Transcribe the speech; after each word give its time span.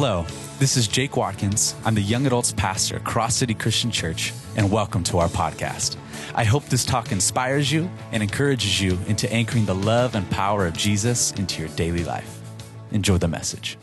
Hello, 0.00 0.24
this 0.60 0.76
is 0.76 0.86
Jake 0.86 1.16
Watkins. 1.16 1.74
I'm 1.84 1.96
the 1.96 2.00
young 2.00 2.24
adults 2.24 2.52
pastor 2.52 2.94
at 2.94 3.04
Cross 3.04 3.34
City 3.34 3.52
Christian 3.52 3.90
Church, 3.90 4.32
and 4.56 4.70
welcome 4.70 5.02
to 5.02 5.18
our 5.18 5.26
podcast. 5.26 5.96
I 6.36 6.44
hope 6.44 6.64
this 6.66 6.84
talk 6.84 7.10
inspires 7.10 7.72
you 7.72 7.90
and 8.12 8.22
encourages 8.22 8.80
you 8.80 8.96
into 9.08 9.28
anchoring 9.32 9.64
the 9.64 9.74
love 9.74 10.14
and 10.14 10.30
power 10.30 10.66
of 10.66 10.74
Jesus 10.74 11.32
into 11.32 11.58
your 11.60 11.68
daily 11.70 12.04
life. 12.04 12.40
Enjoy 12.92 13.18
the 13.18 13.26
message. 13.26 13.76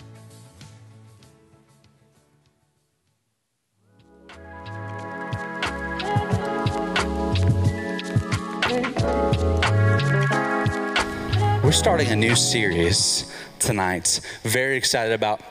We're 11.62 11.74
starting 11.74 12.08
a 12.08 12.16
new 12.16 12.38
series 12.38 13.30
tonight. 13.60 14.22
Very 14.44 14.78
excited 14.78 15.12
about. 15.12 15.42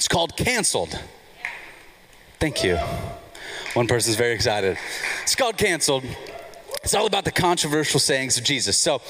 It's 0.00 0.08
called 0.08 0.34
Canceled. 0.34 0.98
Thank 2.38 2.64
you. 2.64 2.78
One 3.74 3.86
person's 3.86 4.16
very 4.16 4.32
excited. 4.32 4.78
It's 5.24 5.34
called 5.34 5.58
Canceled. 5.58 6.04
It's 6.82 6.94
all 6.94 7.04
about 7.04 7.26
the 7.26 7.30
controversial 7.30 8.00
sayings 8.00 8.38
of 8.38 8.44
Jesus. 8.44 8.78
So, 8.78 9.02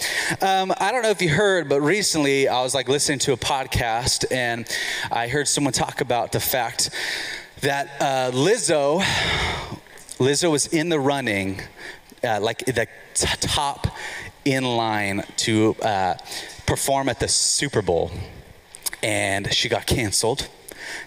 um, 0.42 0.74
I 0.78 0.90
don't 0.90 1.04
know 1.04 1.10
if 1.10 1.22
you 1.22 1.28
heard, 1.28 1.68
but 1.68 1.80
recently 1.80 2.48
I 2.48 2.62
was 2.62 2.74
like 2.74 2.88
listening 2.88 3.20
to 3.20 3.32
a 3.32 3.36
podcast 3.36 4.24
and 4.32 4.68
I 5.12 5.28
heard 5.28 5.46
someone 5.46 5.72
talk 5.72 6.00
about 6.00 6.32
the 6.32 6.40
fact 6.40 6.90
that 7.60 7.88
uh, 8.00 8.32
Lizzo, 8.32 9.00
Lizzo 10.18 10.50
was 10.50 10.66
in 10.66 10.88
the 10.88 10.98
running, 10.98 11.60
uh, 12.24 12.40
like 12.40 12.64
the 12.64 12.88
t- 13.14 13.28
top 13.42 13.86
in 14.44 14.64
line 14.64 15.22
to 15.36 15.76
uh, 15.82 16.16
perform 16.66 17.08
at 17.08 17.20
the 17.20 17.28
Super 17.28 17.80
Bowl, 17.80 18.10
and 19.04 19.54
she 19.54 19.68
got 19.68 19.86
canceled. 19.86 20.48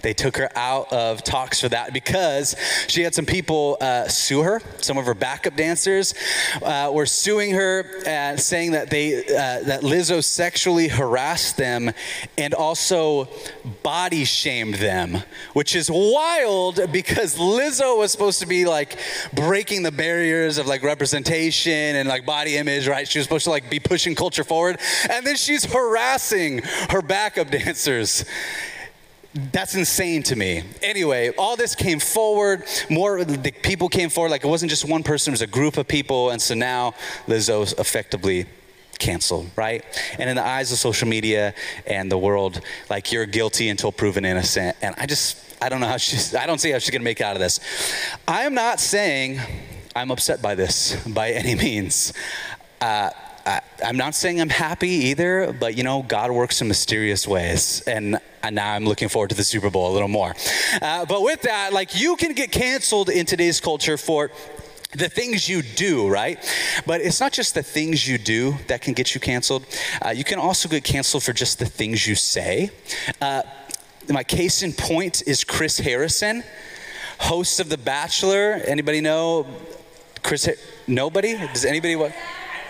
They 0.04 0.14
took 0.14 0.36
her 0.36 0.50
out 0.56 0.92
of 0.92 1.24
talks 1.24 1.62
for 1.62 1.70
that 1.70 1.94
because 1.94 2.56
she 2.88 3.04
had 3.04 3.16
some 3.16 3.26
people 3.26 3.78
uh, 3.80 4.10
sue 4.10 4.42
her. 4.42 4.62
Some 4.80 4.98
of 4.98 5.06
her 5.06 5.14
backup 5.14 5.56
dancers 5.56 6.14
uh, 6.62 6.92
were 6.94 7.06
suing 7.06 7.52
her, 7.52 7.86
uh, 8.06 8.36
saying 8.36 8.74
that 8.74 8.90
they 8.90 9.24
uh, 9.24 9.64
that 9.64 9.82
Lizzo 9.82 10.22
sexually 10.22 10.90
harassed 10.90 11.56
them 11.56 11.92
and 12.38 12.54
also 12.54 13.30
body 13.82 14.26
shamed 14.26 14.76
them, 14.76 15.24
which 15.54 15.74
is 15.74 15.90
wild 15.90 16.92
because 16.92 17.38
Lizzo 17.38 17.98
was 17.98 18.12
supposed 18.12 18.42
to 18.42 18.48
be 18.48 18.66
like 18.66 19.00
breaking 19.34 19.84
the 19.84 19.92
barriers 19.92 20.58
of 20.58 20.68
like 20.68 20.84
representation 20.84 21.72
and 21.72 22.10
like 22.10 22.26
body 22.26 22.58
image, 22.58 22.90
right? 22.90 23.08
She 23.08 23.20
was 23.20 23.26
supposed 23.26 23.46
to 23.46 23.52
like 23.52 23.70
be 23.70 23.80
pushing 23.80 24.16
culture 24.16 24.44
forward, 24.44 24.80
and 25.10 25.26
then 25.26 25.38
she's 25.38 25.64
harassing 25.64 26.58
her 26.90 27.02
backup 27.02 27.50
dancers. 27.52 28.26
That's 29.36 29.74
insane 29.74 30.22
to 30.24 30.36
me. 30.36 30.64
Anyway, 30.84 31.30
all 31.38 31.56
this 31.56 31.74
came 31.74 32.00
forward. 32.00 32.66
More 32.90 33.24
the 33.24 33.52
people 33.52 33.90
came 33.90 34.10
forward. 34.10 34.30
Like 34.30 34.44
it 34.44 34.48
wasn't 34.48 34.70
just 34.70 34.88
one 34.88 35.02
person; 35.02 35.32
it 35.32 35.34
was 35.34 35.42
a 35.42 35.48
group 35.48 35.78
of 35.78 35.88
people. 35.88 36.30
And 36.30 36.40
so 36.42 36.54
now 36.54 36.94
Lizzo's 37.26 37.74
effectively 37.74 38.46
canceled, 39.00 39.50
right? 39.56 39.84
And 40.20 40.30
in 40.30 40.36
the 40.36 40.46
eyes 40.46 40.72
of 40.72 40.78
social 40.78 41.08
media 41.08 41.56
and 41.88 42.12
the 42.12 42.18
world, 42.18 42.62
like 42.92 43.12
you're 43.12 43.26
guilty 43.26 43.70
until 43.70 43.92
proven 43.92 44.24
innocent. 44.24 44.78
And 44.82 44.94
I 44.98 45.08
just, 45.08 45.38
I 45.62 45.70
don't 45.70 45.82
know 45.82 45.88
how 45.88 45.98
she's. 45.98 46.36
I 46.36 46.46
don't 46.46 46.60
see 46.60 46.70
how 46.70 46.78
she's 46.78 46.92
gonna 46.92 47.04
make 47.04 47.22
out 47.22 47.36
of 47.36 47.42
this. 47.42 47.60
I 48.28 48.44
am 48.44 48.54
not 48.54 48.80
saying 48.80 49.40
I'm 49.96 50.12
upset 50.12 50.44
by 50.44 50.54
this 50.54 50.96
by 51.08 51.32
any 51.32 51.56
means. 51.56 52.14
Uh, 52.80 53.10
I, 53.46 53.62
am 53.82 53.98
not 53.98 54.16
saying 54.16 54.40
I'm 54.40 54.50
happy 54.50 54.90
either, 54.90 55.54
but 55.54 55.76
you 55.76 55.84
know, 55.84 56.04
God 56.04 56.32
works 56.32 56.62
in 56.62 56.68
mysterious 56.68 57.28
ways. 57.28 57.82
And, 57.88 58.20
and 58.42 58.56
now 58.56 58.74
I'm 58.74 58.86
looking 58.86 59.10
forward 59.10 59.30
to 59.30 59.36
the 59.36 59.44
Super 59.44 59.70
Bowl 59.70 59.92
a 59.92 59.94
little 59.94 60.08
more. 60.08 60.34
Uh, 60.82 61.06
but 61.06 61.22
with 61.22 61.42
that, 61.42 61.74
like 61.74 62.00
you 62.00 62.16
can 62.16 62.34
get 62.34 62.52
canceled 62.52 63.10
in 63.10 63.26
today's 63.26 63.60
culture 63.60 63.98
for 63.98 64.32
the 64.92 65.10
things 65.10 65.50
you 65.50 65.62
do, 65.62 66.08
right? 66.08 66.40
But 66.86 67.02
it's 67.02 67.20
not 67.20 67.34
just 67.34 67.56
the 67.56 67.64
things 67.64 68.08
you 68.08 68.18
do 68.18 68.56
that 68.68 68.82
can 68.82 68.94
get 68.94 69.16
you 69.16 69.22
canceled. 69.22 69.66
Uh, 70.02 70.10
you 70.10 70.24
can 70.24 70.40
also 70.40 70.70
get 70.70 70.84
canceled 70.84 71.24
for 71.24 71.34
just 71.34 71.60
the 71.60 71.66
things 71.66 72.08
you 72.08 72.16
say. 72.16 72.70
Uh, 73.20 73.42
my 74.10 74.24
case 74.24 74.64
in 74.64 74.74
point 74.74 75.24
is 75.26 75.44
Chris 75.44 75.80
Harrison, 75.80 76.44
host 77.20 77.60
of 77.60 77.70
The 77.70 77.78
Bachelor. 77.78 78.62
Anybody 78.66 79.02
know 79.02 79.48
Chris? 80.22 80.50
Nobody? 80.88 81.38
Does 81.38 81.66
anybody 81.66 81.96
what? 81.96 82.14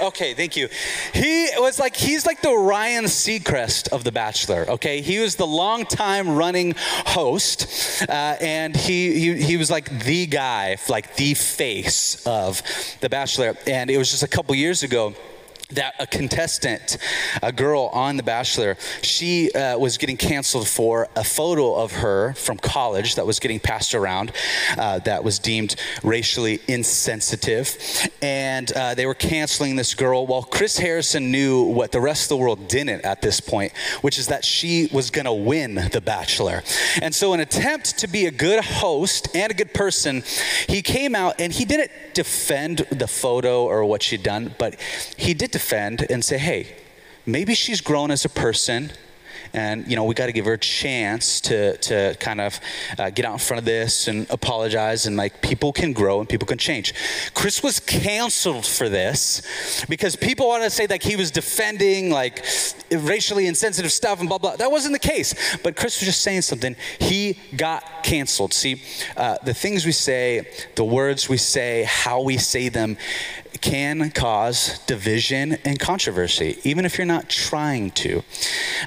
Okay, 0.04 0.34
thank 0.34 0.58
you. 0.58 0.68
He 1.14 1.48
was 1.58 1.80
like, 1.80 1.96
he's 1.96 2.26
like 2.26 2.42
the 2.42 2.54
Ryan 2.54 3.06
Seacrest 3.06 3.88
of 3.88 4.04
The 4.04 4.12
Bachelor, 4.12 4.66
okay? 4.68 5.00
He 5.00 5.20
was 5.20 5.38
the 5.38 5.48
long-time 5.48 6.36
running 6.36 6.74
host, 6.78 8.04
uh, 8.10 8.36
and 8.42 8.76
he, 8.76 9.18
he, 9.18 9.42
he 9.42 9.56
was 9.56 9.72
like 9.72 10.04
the 10.04 10.26
guy, 10.26 10.76
like 10.90 11.16
the 11.16 11.36
face 11.36 12.22
of 12.28 12.62
The 13.00 13.08
Bachelor. 13.08 13.56
And 13.66 13.90
it 13.90 13.98
was 13.98 14.12
just 14.12 14.24
a 14.24 14.28
couple 14.28 14.54
years 14.56 14.84
ago 14.84 15.14
that 15.76 15.96
a 16.00 16.08
contestant, 16.08 16.98
a 17.42 17.52
girl 17.52 17.90
on 17.94 18.18
The 18.18 18.24
Bachelor, 18.24 18.78
she 19.02 19.52
uh, 19.52 19.78
was 19.78 19.98
getting 19.98 20.18
canceled 20.18 20.68
for 20.68 21.08
a 21.16 21.24
photo 21.24 21.76
of 21.76 21.92
her 21.94 22.34
from 22.34 22.58
college 22.58 23.16
that 23.16 23.26
was 23.26 23.40
getting 23.40 23.60
passed 23.60 23.96
around 23.96 24.32
uh, 24.78 25.00
that 25.00 25.24
was 25.24 25.40
deemed 25.40 25.76
racially 26.04 26.60
insensitive. 26.68 27.78
And 28.22 28.72
uh, 28.72 28.96
they 28.96 29.06
were 29.06 29.14
canceling 29.14 29.76
this 29.76 29.94
girl. 29.94 30.28
Well, 30.28 30.44
Chris 30.44 30.78
Harrison 30.78 31.32
knew 31.32 31.64
what 31.64 31.92
the 31.92 32.02
rest 32.02 32.26
of 32.26 32.30
the 32.30 32.38
world 32.38 32.68
didn't 32.68 33.02
at 33.02 33.22
this 33.22 33.40
point, 33.40 33.74
which 34.02 34.18
is 34.18 34.28
that 34.28 34.46
she 34.46 34.88
was 34.92 35.10
going 35.10 35.26
to 35.26 35.34
win 35.34 35.76
The 35.76 36.02
Bachelor. 36.02 36.64
And 37.02 37.14
so, 37.14 37.34
in 37.34 37.40
an 37.40 37.48
attempt 37.48 37.98
to 38.00 38.08
be 38.08 38.26
a 38.26 38.32
good 38.32 38.64
host 38.64 39.36
and 39.36 39.52
a 39.52 39.56
good 39.56 39.74
person, 39.74 40.24
he 40.68 40.82
came 40.82 41.16
out 41.16 41.40
and 41.40 41.52
he 41.52 41.66
didn't 41.66 41.92
defend 42.14 42.80
the 42.92 43.08
photo 43.08 43.66
or 43.66 43.86
what 43.86 44.04
she'd 44.04 44.24
done, 44.24 44.56
but 44.58 44.80
he 45.18 45.34
did 45.34 45.52
defend 45.52 45.63
and 45.72 46.24
say, 46.24 46.38
hey, 46.38 46.76
maybe 47.26 47.54
she's 47.56 47.82
grown 47.82 48.12
as 48.12 48.26
a 48.26 48.30
person 48.30 48.92
and 49.54 49.88
you 49.88 49.96
know 49.96 50.04
we 50.04 50.16
got 50.16 50.26
to 50.26 50.32
give 50.32 50.46
her 50.46 50.54
a 50.54 50.58
chance 50.58 51.40
to 51.42 51.78
to 51.78 52.16
kind 52.20 52.42
of 52.42 52.60
uh, 52.98 53.10
get 53.10 53.26
out 53.26 53.34
in 53.34 53.40
front 53.40 53.60
of 53.60 53.66
this 53.66 54.08
and 54.08 54.30
apologize 54.30 55.06
and 55.06 55.16
like 55.16 55.42
people 55.42 55.72
can 55.72 55.94
grow 55.94 56.20
and 56.20 56.28
people 56.28 56.48
can 56.48 56.58
change. 56.58 56.94
Chris 57.34 57.62
was 57.62 57.80
canceled 57.80 58.66
for 58.66 58.90
this 58.90 59.86
because 59.90 60.16
people 60.16 60.48
want 60.48 60.64
to 60.64 60.70
say 60.70 60.88
like 60.88 61.04
he 61.04 61.16
was 61.16 61.32
defending 61.32 62.10
like 62.10 62.46
racially 62.92 63.48
insensitive 63.48 63.92
stuff 63.92 64.20
and 64.20 64.30
blah 64.30 64.38
blah. 64.38 64.56
That 64.56 64.72
wasn't 64.72 64.94
the 64.94 65.08
case. 65.08 65.58
But 65.64 65.76
chris 65.76 66.00
was 66.00 66.08
just 66.08 66.22
saying 66.22 66.42
something. 66.42 66.76
He 67.00 67.40
got 67.56 68.04
canceled. 68.04 68.54
See 68.54 68.82
uh, 69.16 69.38
the 69.44 69.54
things 69.54 69.86
we 69.86 69.92
say 69.92 70.48
the 70.76 70.86
words 70.86 71.30
we 71.30 71.38
say 71.38 71.84
how 71.84 72.22
we 72.22 72.38
say 72.38 72.70
them 72.70 72.98
can 73.64 74.12
cause 74.12 74.80
division 74.80 75.54
and 75.64 75.80
controversy, 75.80 76.58
even 76.66 76.84
if 76.84 76.98
you're 76.98 77.08
not 77.08 77.30
trying 77.30 77.92
to. 77.92 78.22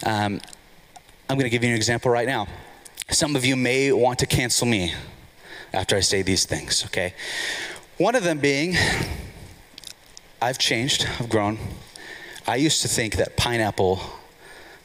Um, 0.04 0.38
I'm 1.30 1.38
going 1.38 1.44
to 1.44 1.50
give 1.50 1.64
you 1.64 1.70
an 1.70 1.76
example 1.76 2.10
right 2.10 2.26
now. 2.26 2.46
Some 3.08 3.36
of 3.36 3.44
you 3.46 3.56
may 3.56 3.90
want 3.90 4.18
to 4.18 4.26
cancel 4.26 4.66
me 4.66 4.92
after 5.72 5.96
I 5.96 6.00
say 6.00 6.20
these 6.20 6.44
things, 6.44 6.84
okay? 6.84 7.14
One 7.96 8.14
of 8.14 8.22
them 8.22 8.38
being, 8.38 8.76
I've 10.42 10.58
changed, 10.58 11.08
I've 11.18 11.30
grown. 11.30 11.58
I 12.46 12.56
used 12.56 12.82
to 12.82 12.88
think 12.88 13.16
that 13.16 13.34
pineapple 13.34 13.98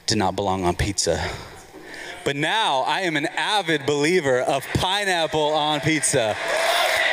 did 0.05 0.17
not 0.17 0.37
belong 0.37 0.63
on 0.63 0.77
pizza. 0.77 1.29
But 2.23 2.37
now 2.37 2.81
I 2.81 3.01
am 3.01 3.17
an 3.17 3.25
avid 3.25 3.85
believer 3.85 4.39
of 4.39 4.65
pineapple 4.73 5.53
on 5.53 5.81
pizza. 5.81 6.37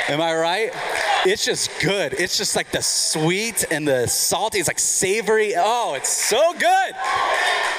Am 0.09 0.21
I 0.21 0.37
right? 0.37 1.08
It's 1.25 1.45
just 1.45 1.71
good. 1.81 2.15
It's 2.15 2.39
just 2.39 2.55
like 2.55 2.71
the 2.71 2.83
sweet 2.83 3.65
and 3.71 3.87
the 3.87 4.07
salty. 4.07 4.59
It's 4.59 4.69
like 4.69 4.79
savory. 4.79 5.55
Oh, 5.57 5.95
it's 5.95 6.09
so 6.09 6.53
good. 6.53 6.95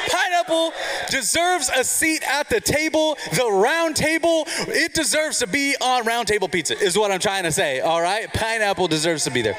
Pineapple 0.09 0.73
deserves 1.09 1.69
a 1.69 1.83
seat 1.83 2.21
at 2.23 2.49
the 2.49 2.59
table, 2.59 3.17
the 3.33 3.49
round 3.49 3.95
table. 3.95 4.43
It 4.47 4.93
deserves 4.93 5.39
to 5.39 5.47
be 5.47 5.75
on 5.79 6.05
round 6.05 6.27
table 6.27 6.47
pizza, 6.47 6.77
is 6.77 6.97
what 6.97 7.11
I'm 7.11 7.19
trying 7.19 7.43
to 7.43 7.51
say. 7.51 7.79
All 7.79 8.01
right? 8.01 8.31
Pineapple 8.33 8.87
deserves 8.87 9.23
to 9.25 9.31
be 9.31 9.41
there. 9.41 9.57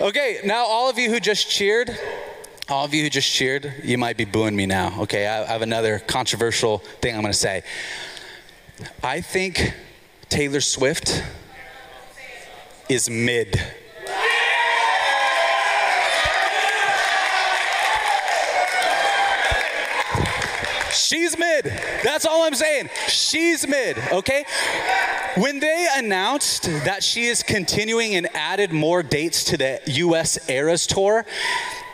Okay, 0.00 0.40
now 0.44 0.64
all 0.64 0.88
of 0.88 0.98
you 0.98 1.10
who 1.10 1.20
just 1.20 1.50
cheered, 1.50 1.96
all 2.68 2.84
of 2.84 2.94
you 2.94 3.02
who 3.02 3.10
just 3.10 3.30
cheered, 3.30 3.74
you 3.82 3.98
might 3.98 4.16
be 4.16 4.24
booing 4.24 4.54
me 4.54 4.66
now. 4.66 5.00
Okay, 5.02 5.26
I 5.26 5.44
have 5.46 5.62
another 5.62 5.98
controversial 5.98 6.78
thing 7.00 7.14
I'm 7.14 7.22
going 7.22 7.32
to 7.32 7.38
say. 7.38 7.62
I 9.02 9.20
think 9.20 9.74
Taylor 10.28 10.60
Swift 10.60 11.22
is 12.90 13.08
mid. 13.08 13.54
She's 20.92 21.38
mid. 21.38 21.66
That's 22.02 22.26
all 22.26 22.42
I'm 22.42 22.54
saying. 22.54 22.90
She's 23.06 23.66
mid, 23.68 23.96
okay? 24.10 24.44
When 25.36 25.60
they 25.60 25.86
announced 25.94 26.64
that 26.84 27.04
she 27.04 27.26
is 27.26 27.44
continuing 27.44 28.16
and 28.16 28.28
added 28.34 28.72
more 28.72 29.04
dates 29.04 29.44
to 29.44 29.56
the 29.56 29.80
US 29.86 30.50
Eras 30.50 30.88
Tour, 30.88 31.24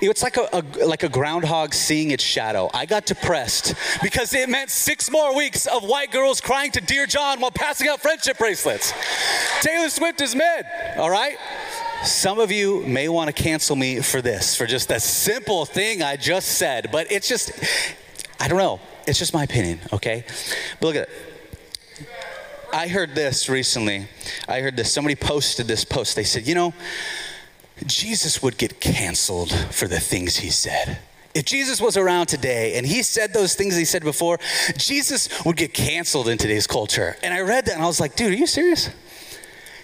it's 0.01 0.23
like 0.23 0.37
a, 0.37 0.49
a, 0.53 0.87
like 0.87 1.03
a 1.03 1.09
groundhog 1.09 1.75
seeing 1.75 2.11
its 2.11 2.23
shadow. 2.23 2.71
I 2.75 2.87
got 2.87 3.07
depressed 3.07 3.75
because 4.03 4.35
it 4.35 4.49
meant 4.49 4.71
six 4.71 5.11
more 5.11 5.35
weeks 5.35 5.67
of 5.67 5.85
white 5.85 6.11
girls 6.11 6.41
crying 6.41 6.71
to 6.73 6.81
Dear 6.81 7.07
John 7.07 7.41
while 7.41 7.51
passing 7.51 7.89
out 7.89 8.01
friendship 8.01 8.39
bracelets. 8.39 8.93
Taylor 9.61 9.89
Swift 9.89 10.21
is 10.21 10.35
mid, 10.35 10.67
all 10.97 11.11
right? 11.11 11.37
Some 12.05 12.39
of 12.39 12.53
you 12.53 12.83
may 12.87 13.09
want 13.09 13.35
to 13.35 13.43
cancel 13.43 13.75
me 13.75 14.01
for 14.01 14.21
this, 14.21 14.55
for 14.55 14.67
just 14.67 14.89
that 14.89 15.03
simple 15.03 15.65
thing 15.65 16.03
I 16.03 16.17
just 16.17 16.59
said, 16.59 16.91
but 16.93 17.11
it's 17.11 17.29
just, 17.29 17.53
I 18.39 18.49
don't 18.49 18.59
know. 18.59 18.81
It's 19.07 19.19
just 19.19 19.33
my 19.33 19.45
opinion, 19.45 19.81
okay? 19.93 20.25
But 20.81 20.87
look 20.87 20.97
at 20.97 21.09
it. 21.09 21.11
I 22.73 22.89
heard 22.89 23.15
this 23.15 23.49
recently. 23.49 24.09
I 24.49 24.61
heard 24.61 24.77
this. 24.77 24.93
Somebody 24.93 25.15
posted 25.15 25.67
this 25.67 25.85
post. 25.85 26.17
They 26.17 26.25
said, 26.25 26.47
you 26.47 26.55
know, 26.55 26.75
Jesus 27.85 28.43
would 28.43 28.57
get 28.57 28.81
canceled 28.81 29.53
for 29.71 29.87
the 29.87 30.01
things 30.01 30.37
he 30.37 30.51
said. 30.51 30.99
If 31.35 31.45
Jesus 31.45 31.83
was 31.83 31.99
around 31.99 32.27
today 32.27 32.79
and 32.79 32.87
he 32.87 33.03
said 33.03 33.35
those 33.35 33.55
things 33.55 33.77
he 33.77 33.85
said 33.85 34.03
before, 34.03 34.39
Jesus 34.79 35.29
would 35.45 35.57
get 35.57 35.75
canceled 35.75 36.29
in 36.29 36.39
today's 36.39 36.67
culture. 36.67 37.17
And 37.23 37.35
I 37.35 37.41
read 37.41 37.67
that 37.67 37.75
and 37.75 37.83
I 37.83 37.87
was 37.87 38.01
like, 38.01 38.17
dude, 38.17 38.33
are 38.33 38.37
you 38.37 38.47
serious? 38.47 38.89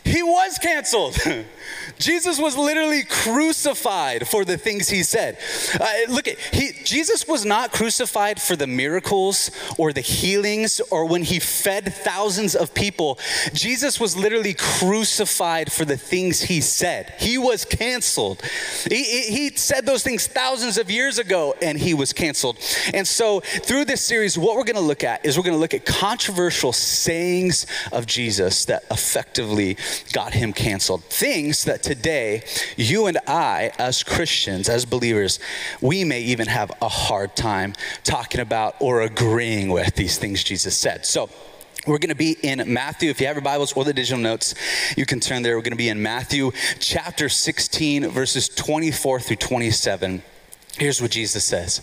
He 0.04 0.22
was 0.22 0.58
canceled. 0.58 1.16
Jesus 1.98 2.38
was 2.38 2.56
literally 2.56 3.02
crucified 3.04 4.26
for 4.26 4.44
the 4.44 4.58
things 4.58 4.88
he 4.88 5.02
said. 5.02 5.38
Uh, 5.80 5.86
look 6.08 6.26
at 6.26 6.38
he 6.38 6.72
Jesus 6.84 7.28
was 7.28 7.44
not 7.44 7.72
crucified 7.72 8.40
for 8.40 8.56
the 8.56 8.66
miracles 8.66 9.50
or 9.78 9.92
the 9.92 10.00
healings 10.00 10.80
or 10.90 11.06
when 11.06 11.22
he 11.22 11.38
fed 11.38 11.94
thousands 11.94 12.56
of 12.56 12.74
people. 12.74 13.18
Jesus 13.52 14.00
was 14.00 14.16
literally 14.16 14.54
crucified 14.54 15.70
for 15.70 15.84
the 15.84 15.96
things 15.96 16.42
he 16.42 16.60
said. 16.60 17.14
He 17.18 17.38
was 17.38 17.64
canceled. 17.64 18.42
He, 18.88 19.04
he 19.04 19.50
said 19.50 19.86
those 19.86 20.02
things 20.02 20.26
thousands 20.26 20.78
of 20.78 20.90
years 20.90 21.18
ago 21.18 21.54
and 21.62 21.78
he 21.78 21.94
was 21.94 22.12
canceled. 22.12 22.58
And 22.92 23.06
so 23.06 23.40
through 23.40 23.84
this 23.84 24.00
series 24.00 24.36
what 24.36 24.56
we're 24.56 24.64
going 24.64 24.74
to 24.74 24.80
look 24.80 25.04
at 25.04 25.24
is 25.24 25.36
we're 25.36 25.44
going 25.44 25.54
to 25.54 25.60
look 25.60 25.74
at 25.74 25.86
controversial 25.86 26.72
sayings 26.72 27.66
of 27.92 28.06
Jesus 28.06 28.64
that 28.64 28.82
effectively 28.90 29.76
got 30.12 30.34
him 30.34 30.52
canceled. 30.52 31.04
Things 31.04 31.64
that 31.64 31.82
today, 31.82 32.42
you 32.76 33.06
and 33.06 33.18
I, 33.26 33.72
as 33.78 34.02
Christians, 34.02 34.68
as 34.68 34.84
believers, 34.84 35.38
we 35.80 36.04
may 36.04 36.20
even 36.20 36.48
have 36.48 36.72
a 36.80 36.88
hard 36.88 37.36
time 37.36 37.74
talking 38.04 38.40
about 38.40 38.76
or 38.80 39.02
agreeing 39.02 39.70
with 39.70 39.94
these 39.94 40.18
things 40.18 40.42
Jesus 40.44 40.76
said. 40.76 41.06
So, 41.06 41.30
we're 41.84 41.98
going 41.98 42.10
to 42.10 42.14
be 42.14 42.36
in 42.42 42.62
Matthew. 42.72 43.10
If 43.10 43.20
you 43.20 43.26
have 43.26 43.34
your 43.34 43.42
Bibles 43.42 43.72
or 43.72 43.84
the 43.84 43.92
digital 43.92 44.20
notes, 44.20 44.54
you 44.96 45.04
can 45.04 45.18
turn 45.18 45.42
there. 45.42 45.56
We're 45.56 45.62
going 45.62 45.72
to 45.72 45.76
be 45.76 45.88
in 45.88 46.00
Matthew 46.00 46.52
chapter 46.78 47.28
16, 47.28 48.08
verses 48.08 48.48
24 48.48 49.18
through 49.18 49.36
27. 49.36 50.22
Here's 50.78 51.02
what 51.02 51.10
Jesus 51.10 51.44
says 51.44 51.82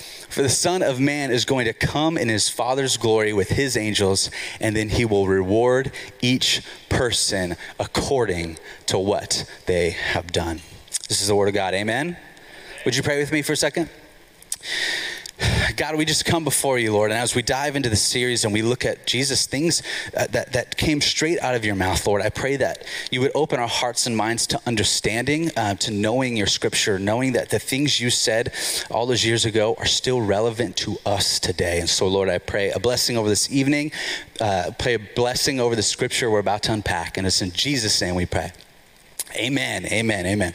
For 0.31 0.41
the 0.41 0.49
Son 0.49 0.81
of 0.81 0.97
Man 0.97 1.29
is 1.29 1.43
going 1.43 1.65
to 1.65 1.73
come 1.73 2.17
in 2.17 2.29
his 2.29 2.47
Father's 2.47 2.95
glory 2.95 3.33
with 3.33 3.49
his 3.49 3.75
angels, 3.75 4.31
and 4.61 4.73
then 4.73 4.87
he 4.87 5.03
will 5.03 5.27
reward 5.27 5.91
each 6.21 6.61
person 6.87 7.57
according 7.77 8.57
to 8.85 8.97
what 8.97 9.43
they 9.65 9.89
have 9.89 10.31
done. 10.31 10.61
This 11.09 11.21
is 11.21 11.27
the 11.27 11.35
word 11.35 11.49
of 11.49 11.53
God. 11.53 11.73
Amen. 11.73 12.15
Would 12.85 12.95
you 12.95 13.03
pray 13.03 13.19
with 13.19 13.33
me 13.33 13.41
for 13.41 13.51
a 13.51 13.57
second? 13.57 13.89
God, 15.75 15.95
we 15.95 16.05
just 16.05 16.25
come 16.25 16.43
before 16.43 16.77
you, 16.79 16.93
Lord, 16.93 17.11
and 17.11 17.19
as 17.19 17.35
we 17.35 17.41
dive 17.41 17.75
into 17.75 17.89
the 17.89 17.95
series 17.95 18.43
and 18.43 18.53
we 18.53 18.61
look 18.61 18.85
at 18.85 19.05
Jesus, 19.05 19.45
things 19.47 19.81
uh, 20.15 20.27
that, 20.27 20.53
that 20.53 20.77
came 20.77 21.01
straight 21.01 21.39
out 21.39 21.55
of 21.55 21.65
your 21.65 21.75
mouth, 21.75 22.05
Lord, 22.05 22.21
I 22.21 22.29
pray 22.29 22.57
that 22.57 22.85
you 23.11 23.21
would 23.21 23.31
open 23.33 23.59
our 23.59 23.67
hearts 23.67 24.05
and 24.05 24.15
minds 24.15 24.47
to 24.47 24.61
understanding, 24.65 25.49
uh, 25.57 25.75
to 25.75 25.91
knowing 25.91 26.37
your 26.37 26.47
scripture, 26.47 26.99
knowing 26.99 27.33
that 27.33 27.49
the 27.49 27.59
things 27.59 27.99
you 27.99 28.09
said 28.09 28.53
all 28.89 29.05
those 29.05 29.25
years 29.25 29.45
ago 29.45 29.75
are 29.77 29.85
still 29.85 30.21
relevant 30.21 30.75
to 30.77 30.97
us 31.05 31.39
today. 31.39 31.79
And 31.79 31.89
so, 31.89 32.07
Lord, 32.07 32.29
I 32.29 32.37
pray 32.37 32.71
a 32.71 32.79
blessing 32.79 33.17
over 33.17 33.29
this 33.29 33.51
evening, 33.51 33.91
uh, 34.39 34.71
pray 34.77 34.95
a 34.95 34.99
blessing 34.99 35.59
over 35.59 35.75
the 35.75 35.83
scripture 35.83 36.29
we're 36.29 36.39
about 36.39 36.63
to 36.63 36.73
unpack. 36.73 37.17
And 37.17 37.25
it's 37.25 37.41
in 37.41 37.51
Jesus' 37.51 37.99
name 38.01 38.15
we 38.15 38.25
pray. 38.25 38.51
Amen, 39.35 39.85
amen, 39.85 40.25
amen. 40.25 40.53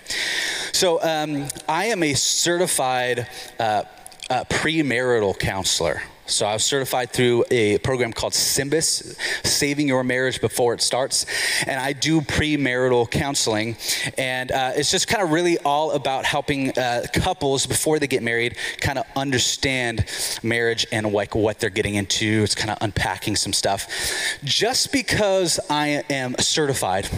So, 0.72 1.02
um, 1.02 1.48
I 1.66 1.86
am 1.86 2.02
a 2.02 2.12
certified 2.12 3.26
uh, 3.58 3.84
uh, 4.30 4.44
premarital 4.44 5.38
counselor. 5.38 6.02
So 6.28 6.44
I 6.44 6.54
was 6.54 6.64
certified 6.64 7.12
through 7.12 7.44
a 7.52 7.78
program 7.78 8.12
called 8.12 8.32
SYMBIS, 8.32 9.16
Saving 9.46 9.86
Your 9.86 10.02
Marriage 10.02 10.40
Before 10.40 10.74
It 10.74 10.82
Starts. 10.82 11.24
And 11.66 11.78
I 11.80 11.92
do 11.92 12.20
premarital 12.20 13.08
counseling. 13.08 13.76
And 14.18 14.50
uh, 14.50 14.72
it's 14.74 14.90
just 14.90 15.06
kind 15.06 15.22
of 15.22 15.30
really 15.30 15.56
all 15.58 15.92
about 15.92 16.24
helping 16.24 16.76
uh, 16.76 17.06
couples 17.14 17.66
before 17.66 18.00
they 18.00 18.08
get 18.08 18.24
married 18.24 18.56
kind 18.80 18.98
of 18.98 19.06
understand 19.14 20.04
marriage 20.42 20.84
and 20.90 21.12
like 21.12 21.36
what 21.36 21.60
they're 21.60 21.70
getting 21.70 21.94
into. 21.94 22.42
It's 22.42 22.56
kind 22.56 22.70
of 22.70 22.78
unpacking 22.80 23.36
some 23.36 23.52
stuff. 23.52 23.88
Just 24.42 24.90
because 24.90 25.60
I 25.70 26.02
am 26.10 26.34
certified 26.40 27.08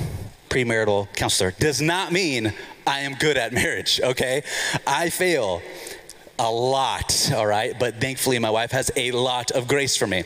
premarital 0.51 1.15
counselor 1.15 1.53
does 1.53 1.81
not 1.81 2.13
mean 2.13 2.53
I 2.87 3.01
am 3.01 3.15
good 3.15 3.37
at 3.37 3.53
marriage, 3.53 4.01
okay? 4.03 4.43
I 4.87 5.11
fail 5.11 5.63
a 6.39 6.51
lot, 6.51 7.33
all 7.35 7.47
right? 7.47 7.79
But 7.79 8.01
thankfully, 8.01 8.39
my 8.39 8.51
wife 8.51 8.71
has 8.73 8.91
a 8.97 9.11
lot 9.13 9.51
of 9.51 9.69
grace 9.69 9.97
for 9.97 10.07
me. 10.07 10.25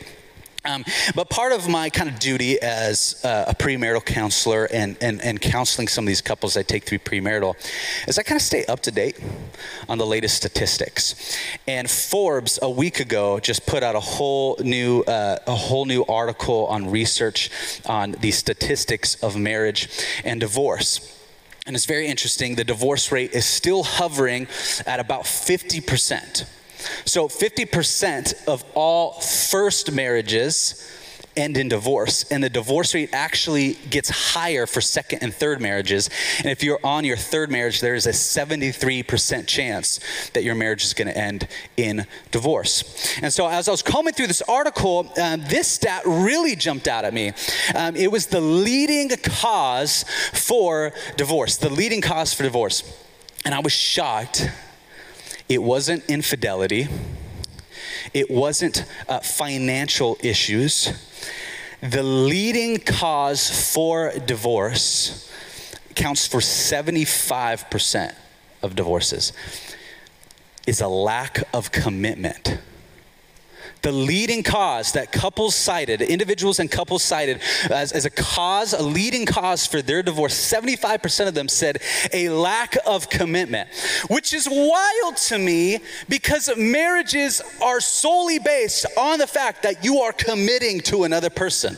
Um, 0.65 0.85
but 1.13 1.29
part 1.29 1.51
of 1.51 1.67
my 1.67 1.89
kind 1.89 2.09
of 2.09 2.19
duty 2.19 2.61
as 2.61 3.19
uh, 3.25 3.45
a 3.49 3.53
premarital 3.53 4.05
counselor 4.05 4.65
and, 4.71 4.95
and, 5.01 5.21
and 5.21 5.41
counseling 5.41 5.89
some 5.89 6.05
of 6.05 6.07
these 6.07 6.21
couples 6.21 6.55
I 6.55 6.63
take 6.63 6.85
through 6.85 6.99
premarital 6.99 7.55
is 8.07 8.17
I 8.17 8.23
kind 8.23 8.37
of 8.37 8.41
stay 8.41 8.63
up 8.65 8.79
to 8.81 8.91
date 8.91 9.19
on 9.89 9.97
the 9.97 10.05
latest 10.05 10.37
statistics. 10.37 11.37
And 11.67 11.89
Forbes 11.89 12.59
a 12.61 12.69
week 12.69 13.01
ago 13.01 13.41
just 13.41 13.65
put 13.65 13.83
out 13.83 13.95
a 13.95 13.99
whole 13.99 14.55
new 14.63 15.01
uh, 15.01 15.39
a 15.47 15.55
whole 15.55 15.83
new 15.83 16.05
article 16.05 16.65
on 16.67 16.89
research 16.89 17.49
on 17.85 18.13
the 18.13 18.31
statistics 18.31 19.21
of 19.21 19.35
marriage 19.35 19.89
and 20.23 20.39
divorce. 20.39 21.22
And 21.65 21.75
it's 21.75 21.85
very 21.85 22.07
interesting. 22.07 22.55
The 22.55 22.63
divorce 22.63 23.11
rate 23.11 23.31
is 23.31 23.45
still 23.45 23.83
hovering 23.83 24.47
at 24.85 24.99
about 24.99 25.23
50%. 25.23 26.45
So 27.05 27.29
50% 27.29 28.47
of 28.47 28.65
all 28.73 29.13
first 29.21 29.91
marriages 29.91 30.89
end 31.35 31.57
in 31.57 31.69
divorce. 31.69 32.23
And 32.31 32.43
the 32.43 32.49
divorce 32.49 32.93
rate 32.93 33.09
actually 33.13 33.73
gets 33.89 34.09
higher 34.09 34.65
for 34.65 34.81
second 34.81 35.19
and 35.21 35.33
third 35.33 35.61
marriages. 35.61 36.09
And 36.39 36.47
if 36.47 36.63
you're 36.63 36.79
on 36.83 37.05
your 37.05 37.17
third 37.17 37.51
marriage, 37.51 37.81
there 37.81 37.95
is 37.95 38.05
a 38.05 38.11
73% 38.11 39.47
chance 39.47 39.99
that 40.33 40.43
your 40.43 40.55
marriage 40.55 40.83
is 40.83 40.93
going 40.93 41.07
to 41.07 41.17
end 41.17 41.47
in 41.77 42.05
divorce. 42.31 43.17
And 43.21 43.31
so 43.31 43.47
as 43.47 43.67
I 43.67 43.71
was 43.71 43.81
combing 43.81 44.13
through 44.13 44.27
this 44.27 44.41
article, 44.43 45.11
um, 45.21 45.41
this 45.47 45.67
stat 45.67 46.03
really 46.05 46.55
jumped 46.55 46.87
out 46.87 47.05
at 47.05 47.13
me. 47.13 47.33
Um, 47.75 47.95
it 47.95 48.11
was 48.11 48.27
the 48.27 48.41
leading 48.41 49.09
cause 49.09 50.05
for 50.33 50.93
divorce, 51.17 51.57
the 51.57 51.69
leading 51.69 52.01
cause 52.01 52.33
for 52.33 52.43
divorce. 52.43 52.83
And 53.45 53.53
I 53.53 53.59
was 53.59 53.73
shocked. 53.73 54.49
It 55.49 55.61
wasn't 55.61 56.05
infidelity. 56.09 56.87
It 58.13 58.29
wasn't 58.29 58.85
uh, 59.09 59.19
financial 59.19 60.17
issues 60.21 60.93
the 61.83 62.01
leading 62.01 62.77
cause 62.77 63.73
for 63.73 64.13
divorce 64.25 65.29
counts 65.95 66.25
for 66.25 66.39
75% 66.39 68.15
of 68.61 68.73
divorces 68.73 69.33
is 70.65 70.79
a 70.79 70.87
lack 70.87 71.43
of 71.53 71.73
commitment 71.73 72.57
the 73.83 73.91
leading 73.91 74.43
cause 74.43 74.93
that 74.93 75.11
couples 75.11 75.55
cited, 75.55 76.01
individuals 76.01 76.59
and 76.59 76.71
couples 76.71 77.03
cited 77.03 77.39
as, 77.69 77.91
as 77.91 78.05
a 78.05 78.09
cause, 78.09 78.73
a 78.73 78.81
leading 78.81 79.25
cause 79.25 79.67
for 79.67 79.81
their 79.81 80.01
divorce, 80.01 80.33
75% 80.33 81.27
of 81.27 81.33
them 81.33 81.47
said 81.47 81.79
a 82.11 82.29
lack 82.29 82.77
of 82.85 83.09
commitment, 83.09 83.69
which 84.09 84.33
is 84.33 84.47
wild 84.49 85.17
to 85.17 85.37
me 85.37 85.79
because 86.09 86.49
marriages 86.57 87.41
are 87.61 87.81
solely 87.81 88.39
based 88.39 88.85
on 88.97 89.19
the 89.19 89.27
fact 89.27 89.63
that 89.63 89.83
you 89.83 89.99
are 89.99 90.13
committing 90.13 90.79
to 90.81 91.03
another 91.03 91.29
person. 91.29 91.77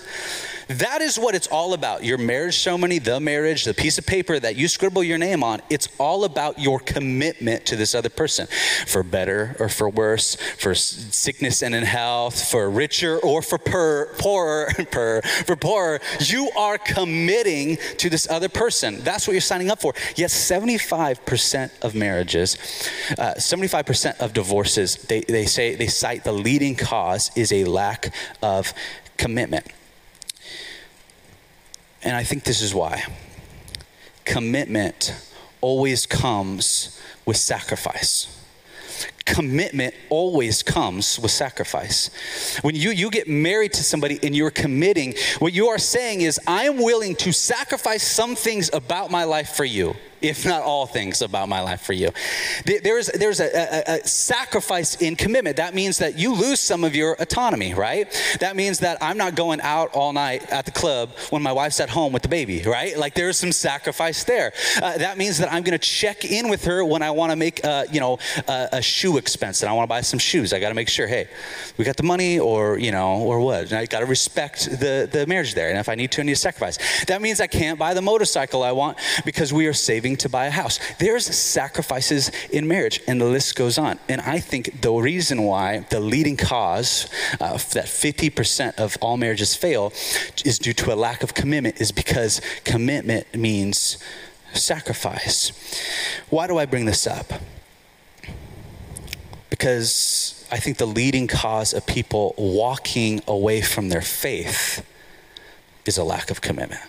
That 0.67 1.01
is 1.01 1.17
what 1.17 1.35
it's 1.35 1.47
all 1.47 1.73
about. 1.73 2.03
Your 2.03 2.17
marriage 2.17 2.57
ceremony, 2.57 2.99
the 2.99 3.19
marriage, 3.19 3.65
the 3.65 3.73
piece 3.73 3.97
of 3.97 4.05
paper 4.05 4.39
that 4.39 4.55
you 4.55 4.67
scribble 4.67 5.03
your 5.03 5.17
name 5.17 5.43
on, 5.43 5.61
it's 5.69 5.87
all 5.99 6.23
about 6.23 6.59
your 6.59 6.79
commitment 6.79 7.65
to 7.67 7.75
this 7.75 7.93
other 7.93 8.09
person 8.09 8.47
for 8.87 9.03
better 9.03 9.55
or 9.59 9.69
for 9.69 9.89
worse, 9.89 10.35
for 10.57 10.73
sickness 10.73 11.61
and 11.61 11.75
in 11.75 11.83
health, 11.83 12.49
for 12.49 12.69
richer 12.69 13.17
or 13.19 13.41
for 13.41 13.57
per, 13.57 14.07
poorer, 14.17 14.71
per, 14.91 15.21
for 15.21 15.55
poorer. 15.55 15.99
You 16.19 16.49
are 16.57 16.77
committing 16.77 17.77
to 17.97 18.09
this 18.09 18.29
other 18.29 18.49
person. 18.49 19.03
That's 19.03 19.27
what 19.27 19.33
you're 19.33 19.41
signing 19.41 19.69
up 19.69 19.81
for. 19.81 19.93
Yet 20.15 20.29
75% 20.29 21.71
of 21.83 21.95
marriages, 21.95 22.57
uh, 23.17 23.35
75% 23.37 24.19
of 24.19 24.33
divorces, 24.33 24.95
they, 24.95 25.21
they 25.21 25.45
say, 25.45 25.75
they 25.75 25.87
cite 25.87 26.23
the 26.23 26.31
leading 26.31 26.75
cause 26.75 27.31
is 27.35 27.51
a 27.51 27.65
lack 27.65 28.13
of 28.41 28.73
commitment. 29.17 29.65
And 32.05 32.15
I 32.15 32.23
think 32.23 32.43
this 32.43 32.61
is 32.61 32.73
why. 32.73 33.03
Commitment 34.23 35.13
always 35.59 36.05
comes 36.05 37.01
with 37.25 37.35
sacrifice. 37.35 38.31
Commitment 39.25 39.95
always 40.09 40.61
comes 40.61 41.19
with 41.19 41.31
sacrifice. 41.31 42.59
When 42.61 42.75
you, 42.75 42.91
you 42.91 43.09
get 43.09 43.27
married 43.27 43.73
to 43.73 43.83
somebody 43.83 44.19
and 44.21 44.35
you're 44.35 44.51
committing, 44.51 45.15
what 45.39 45.51
you 45.51 45.67
are 45.69 45.79
saying 45.79 46.21
is, 46.21 46.39
I 46.45 46.65
am 46.65 46.77
willing 46.77 47.15
to 47.17 47.33
sacrifice 47.33 48.03
some 48.03 48.35
things 48.35 48.69
about 48.71 49.09
my 49.09 49.23
life 49.23 49.49
for 49.49 49.65
you 49.65 49.95
if 50.27 50.45
not 50.45 50.61
all 50.63 50.85
things 50.85 51.21
about 51.21 51.49
my 51.49 51.61
life 51.61 51.81
for 51.81 51.93
you. 51.93 52.09
There's, 52.65 53.07
there's 53.07 53.39
a, 53.39 53.45
a, 53.45 53.95
a, 53.95 54.07
sacrifice 54.07 54.95
in 55.01 55.15
commitment. 55.15 55.57
That 55.57 55.75
means 55.75 55.99
that 55.99 56.17
you 56.17 56.33
lose 56.33 56.59
some 56.59 56.83
of 56.83 56.95
your 56.95 57.13
autonomy, 57.19 57.73
right? 57.73 58.07
That 58.39 58.55
means 58.55 58.79
that 58.79 58.97
I'm 59.01 59.17
not 59.17 59.35
going 59.35 59.61
out 59.61 59.91
all 59.93 60.13
night 60.13 60.49
at 60.51 60.65
the 60.65 60.71
club 60.71 61.11
when 61.29 61.41
my 61.41 61.51
wife's 61.51 61.79
at 61.79 61.89
home 61.89 62.11
with 62.11 62.23
the 62.23 62.29
baby, 62.29 62.63
right? 62.63 62.97
Like 62.97 63.13
there's 63.13 63.37
some 63.37 63.51
sacrifice 63.51 64.23
there. 64.23 64.53
Uh, 64.81 64.97
that 64.97 65.17
means 65.17 65.37
that 65.37 65.51
I'm 65.51 65.63
going 65.63 65.77
to 65.77 65.87
check 65.87 66.25
in 66.25 66.49
with 66.49 66.65
her 66.65 66.83
when 66.83 67.01
I 67.01 67.11
want 67.11 67.31
to 67.31 67.35
make, 67.35 67.63
uh, 67.63 67.85
you 67.91 67.99
know, 67.99 68.17
a, 68.47 68.69
a 68.73 68.81
shoe 68.81 69.17
expense 69.17 69.61
and 69.61 69.69
I 69.69 69.73
want 69.73 69.85
to 69.85 69.89
buy 69.89 70.01
some 70.01 70.19
shoes. 70.19 70.53
I 70.53 70.59
got 70.59 70.69
to 70.69 70.75
make 70.75 70.89
sure, 70.89 71.07
hey, 71.07 71.27
we 71.77 71.85
got 71.85 71.97
the 71.97 72.03
money 72.03 72.39
or, 72.39 72.77
you 72.79 72.91
know, 72.91 73.17
or 73.17 73.39
what? 73.39 73.65
And 73.65 73.73
I 73.73 73.85
got 73.85 73.99
to 73.99 74.05
respect 74.05 74.65
the, 74.65 75.07
the 75.11 75.25
marriage 75.27 75.53
there. 75.53 75.69
And 75.69 75.77
if 75.77 75.89
I 75.89 75.95
need 75.95 76.11
to, 76.11 76.21
I 76.21 76.23
need 76.23 76.33
to 76.33 76.39
sacrifice. 76.39 77.05
That 77.05 77.21
means 77.21 77.39
I 77.39 77.47
can't 77.47 77.77
buy 77.77 77.93
the 77.93 78.01
motorcycle 78.01 78.63
I 78.63 78.71
want 78.71 78.97
because 79.25 79.53
we 79.53 79.67
are 79.67 79.73
saving 79.73 80.14
to 80.15 80.29
buy 80.29 80.45
a 80.45 80.51
house. 80.51 80.79
There's 80.99 81.25
sacrifices 81.25 82.31
in 82.49 82.67
marriage, 82.67 83.01
and 83.07 83.19
the 83.19 83.25
list 83.25 83.55
goes 83.55 83.77
on. 83.77 83.99
And 84.09 84.21
I 84.21 84.39
think 84.39 84.81
the 84.81 84.91
reason 84.91 85.43
why 85.43 85.85
the 85.89 85.99
leading 85.99 86.37
cause 86.37 87.07
uh, 87.39 87.53
that 87.53 87.85
50% 87.85 88.75
of 88.75 88.97
all 89.01 89.17
marriages 89.17 89.55
fail 89.55 89.91
is 90.43 90.59
due 90.59 90.73
to 90.73 90.93
a 90.93 90.95
lack 90.95 91.23
of 91.23 91.33
commitment, 91.33 91.81
is 91.81 91.91
because 91.91 92.41
commitment 92.63 93.33
means 93.35 93.97
sacrifice. 94.53 95.51
Why 96.29 96.47
do 96.47 96.57
I 96.57 96.65
bring 96.65 96.85
this 96.85 97.07
up? 97.07 97.33
Because 99.49 100.45
I 100.51 100.57
think 100.57 100.77
the 100.77 100.85
leading 100.85 101.27
cause 101.27 101.73
of 101.73 101.85
people 101.85 102.35
walking 102.37 103.21
away 103.27 103.61
from 103.61 103.89
their 103.89 104.01
faith 104.01 104.85
is 105.85 105.97
a 105.97 106.03
lack 106.03 106.29
of 106.29 106.41
commitment. 106.41 106.81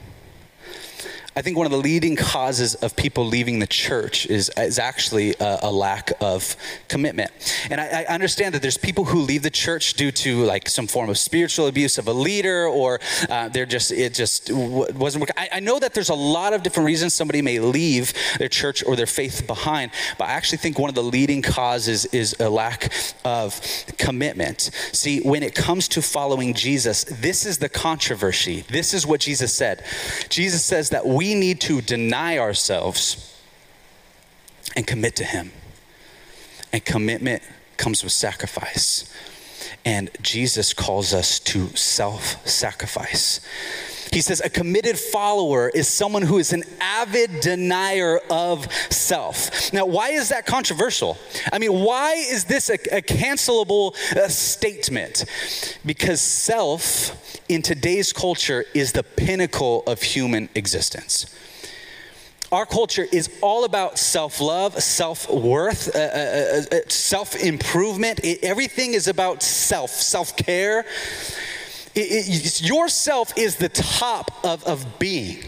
I 1.36 1.42
think 1.42 1.58
one 1.58 1.66
of 1.66 1.72
the 1.72 1.78
leading 1.78 2.16
causes 2.16 2.76
of 2.76 2.96
people 2.96 3.26
leaving 3.26 3.58
the 3.58 3.66
church 3.66 4.24
is, 4.24 4.50
is 4.56 4.78
actually 4.78 5.34
a, 5.38 5.58
a 5.64 5.70
lack 5.70 6.10
of 6.18 6.56
commitment. 6.88 7.30
And 7.70 7.78
I, 7.78 8.04
I, 8.08 8.14
understand 8.14 8.54
that 8.54 8.62
there's 8.62 8.78
people 8.78 9.04
who 9.04 9.20
leave 9.20 9.42
the 9.42 9.50
church 9.50 9.94
due 9.94 10.10
to 10.12 10.44
like 10.44 10.66
some 10.66 10.86
form 10.86 11.10
of 11.10 11.18
spiritual 11.18 11.66
abuse 11.66 11.98
of 11.98 12.08
a 12.08 12.12
leader, 12.14 12.66
or 12.66 13.00
uh, 13.28 13.50
they're 13.50 13.66
just 13.66 13.92
it 13.92 14.14
just 14.14 14.50
wasn't 14.50 15.20
working. 15.20 15.34
I, 15.36 15.48
I 15.52 15.60
know 15.60 15.78
that 15.78 15.92
there's 15.92 16.08
a 16.08 16.14
lot 16.14 16.54
of 16.54 16.62
different 16.62 16.86
reasons 16.86 17.12
somebody 17.12 17.42
may 17.42 17.58
leave 17.58 18.14
their 18.38 18.48
church 18.48 18.82
or 18.86 18.96
their 18.96 19.04
faith 19.04 19.46
behind, 19.46 19.90
but 20.16 20.28
I 20.28 20.32
actually 20.32 20.58
think 20.58 20.78
one 20.78 20.88
of 20.88 20.94
the 20.94 21.02
leading 21.02 21.42
causes 21.42 22.06
is 22.06 22.34
a 22.40 22.48
lack 22.48 22.90
of 23.26 23.60
commitment. 23.98 24.70
See, 24.92 25.20
when 25.20 25.42
it 25.42 25.54
comes 25.54 25.86
to 25.88 26.00
following 26.00 26.54
Jesus, 26.54 27.04
this 27.04 27.44
is 27.44 27.58
the 27.58 27.68
controversy. 27.68 28.64
This 28.70 28.94
is 28.94 29.06
what 29.06 29.20
Jesus 29.20 29.52
said. 29.52 29.84
Jesus 30.30 30.64
says 30.64 30.88
that 30.90 31.06
we 31.06 31.25
we 31.26 31.34
need 31.34 31.60
to 31.60 31.80
deny 31.80 32.38
ourselves 32.38 33.36
and 34.76 34.86
commit 34.86 35.16
to 35.16 35.24
Him. 35.24 35.50
And 36.72 36.84
commitment 36.84 37.42
comes 37.76 38.04
with 38.04 38.12
sacrifice. 38.12 39.12
And 39.84 40.10
Jesus 40.22 40.72
calls 40.72 41.12
us 41.12 41.40
to 41.40 41.68
self 41.76 42.46
sacrifice. 42.46 43.40
He 44.12 44.20
says, 44.20 44.40
a 44.40 44.48
committed 44.48 44.98
follower 44.98 45.68
is 45.68 45.88
someone 45.88 46.22
who 46.22 46.38
is 46.38 46.52
an 46.52 46.64
avid 46.80 47.40
denier 47.40 48.20
of 48.30 48.70
self. 48.90 49.72
Now, 49.72 49.86
why 49.86 50.10
is 50.10 50.30
that 50.30 50.46
controversial? 50.46 51.18
I 51.52 51.58
mean, 51.58 51.72
why 51.72 52.14
is 52.14 52.44
this 52.44 52.70
a, 52.70 52.74
a 52.74 53.02
cancelable 53.02 53.94
uh, 54.16 54.28
statement? 54.28 55.24
Because 55.84 56.20
self 56.20 57.40
in 57.48 57.62
today's 57.62 58.12
culture 58.12 58.64
is 58.74 58.92
the 58.92 59.02
pinnacle 59.02 59.82
of 59.86 60.02
human 60.02 60.48
existence 60.54 61.26
our 62.52 62.66
culture 62.66 63.06
is 63.12 63.28
all 63.42 63.64
about 63.64 63.98
self 63.98 64.40
love, 64.40 64.80
self 64.82 65.28
worth, 65.28 65.94
uh, 65.94 65.98
uh, 65.98 66.02
uh, 66.02 66.76
uh 66.76 66.80
self 66.88 67.36
improvement. 67.36 68.20
Everything 68.42 68.94
is 68.94 69.08
about 69.08 69.42
self, 69.42 69.90
self 69.90 70.36
care. 70.36 70.84
Yourself 71.96 73.32
is 73.36 73.56
the 73.56 73.70
top 73.70 74.44
of, 74.44 74.62
of 74.64 74.98
being 74.98 75.42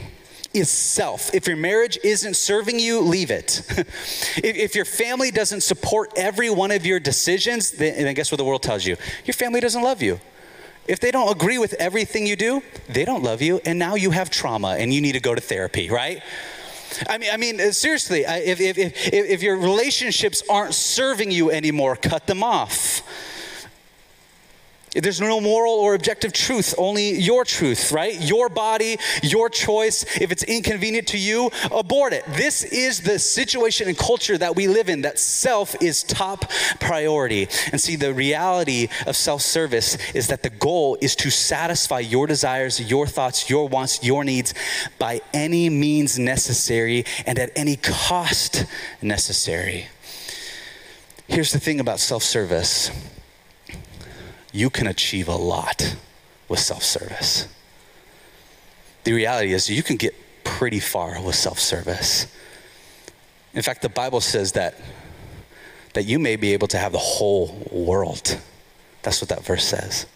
is 0.55 0.71
self. 0.71 1.35
If 1.35 1.47
your 1.47 1.57
marriage 1.57 1.99
isn't 2.03 2.35
serving 2.35 2.79
you, 2.79 3.01
leave 3.01 3.31
it. 3.31 3.63
if, 3.69 4.57
if, 4.57 4.75
your 4.75 4.87
family 4.87 5.31
doesn't 5.31 5.61
support 5.61 6.13
every 6.17 6.49
one 6.49 6.71
of 6.71 6.87
your 6.87 6.99
decisions, 7.01 7.73
then, 7.73 8.03
then 8.03 8.15
guess 8.15 8.33
what 8.33 8.39
the 8.39 8.45
world 8.45 8.63
tells 8.63 8.87
you? 8.87 8.97
Your 9.27 9.35
family 9.35 9.61
doesn't 9.61 9.83
love 9.83 10.03
you. 10.03 10.21
If 10.87 11.01
they 11.01 11.11
don't 11.11 11.31
agree 11.31 11.59
with 11.59 11.75
everything 11.75 12.27
you 12.27 12.35
do, 12.35 12.63
they 12.89 13.05
don't 13.05 13.23
love 13.23 13.43
you, 13.43 13.61
and 13.67 13.79
now 13.79 13.95
you 13.95 14.11
have 14.11 14.31
trauma 14.31 14.77
and 14.79 14.93
you 14.93 15.03
need 15.03 15.13
to 15.13 15.21
go 15.21 15.35
to 15.35 15.41
therapy, 15.41 15.91
right? 15.91 16.23
I 17.09 17.19
mean, 17.19 17.31
I 17.31 17.37
mean, 17.37 17.61
uh, 17.61 17.71
seriously, 17.73 18.25
if, 18.27 18.59
if, 18.59 18.79
if, 18.79 19.13
if 19.13 19.43
your 19.43 19.59
relationships 19.59 20.43
aren't 20.49 20.73
serving 20.73 21.31
you 21.31 21.51
anymore, 21.51 21.95
cut 21.97 22.27
them 22.27 22.43
off. 22.43 23.03
There's 24.95 25.21
no 25.21 25.41
moral 25.41 25.75
or 25.75 25.95
objective 25.95 26.33
truth, 26.33 26.75
only 26.79 27.19
your 27.19 27.45
truth, 27.45 27.93
right? 27.93 28.19
Your 28.21 28.49
body, 28.49 28.99
your 29.23 29.49
choice. 29.49 30.05
If 30.21 30.33
it's 30.33 30.43
inconvenient 30.43 31.09
to 31.09 31.19
you, 31.19 31.51
abort 31.71 32.13
it. 32.13 32.25
This 32.29 32.65
is 32.65 33.01
the 33.01 33.19
situation 33.19 33.89
and 33.89 33.97
culture 33.97 34.39
that 34.39 34.57
we 34.57 34.67
live 34.69 34.89
in, 34.89 35.03
that 35.03 35.19
self 35.19 35.81
is 35.83 36.03
top 36.03 36.51
priority. 36.81 37.49
And 37.73 37.81
see, 37.81 37.97
the 37.97 38.15
reality 38.15 38.89
of 39.07 39.17
self 39.17 39.43
service 39.43 39.97
is 40.15 40.29
that 40.29 40.43
the 40.43 40.51
goal 40.51 40.97
is 41.01 41.15
to 41.17 41.31
satisfy 41.31 42.01
your 42.01 42.27
desires, 42.27 42.81
your 42.81 43.07
thoughts, 43.07 43.51
your 43.51 43.69
wants, 43.69 44.03
your 44.03 44.25
needs 44.25 44.55
by 44.99 45.21
any 45.33 45.69
means 45.69 46.19
necessary 46.19 47.05
and 47.27 47.39
at 47.39 47.51
any 47.57 47.77
cost 47.77 48.65
necessary. 49.03 49.89
Here's 51.27 51.53
the 51.53 51.61
thing 51.61 51.79
about 51.79 52.01
self 52.01 52.23
service 52.23 52.91
you 54.53 54.71
can 54.71 54.87
achieve 54.87 55.29
a 55.29 55.37
lot 55.37 55.97
with 56.49 56.59
self 56.59 56.83
service. 56.83 57.49
The 59.05 59.13
reality 59.13 59.53
is, 59.53 59.71
you 59.71 59.83
can 59.83 59.97
get 59.97 60.15
pretty 60.45 60.81
far 60.81 61.21
with 61.23 61.35
self 61.35 61.59
service. 61.59 62.27
In 63.55 63.63
fact, 63.63 63.83
the 63.83 63.89
Bible 63.89 64.21
says 64.21 64.53
that, 64.53 64.75
that 65.95 66.05
you 66.05 66.19
may 66.19 66.37
be 66.37 66.53
able 66.53 66.69
to 66.69 66.79
have 66.79 66.93
the 66.93 66.99
whole 66.99 67.67
world. 67.71 68.39
That's 69.03 69.21
what 69.21 69.29
that 69.31 69.45
verse 69.45 69.65
says 69.65 70.07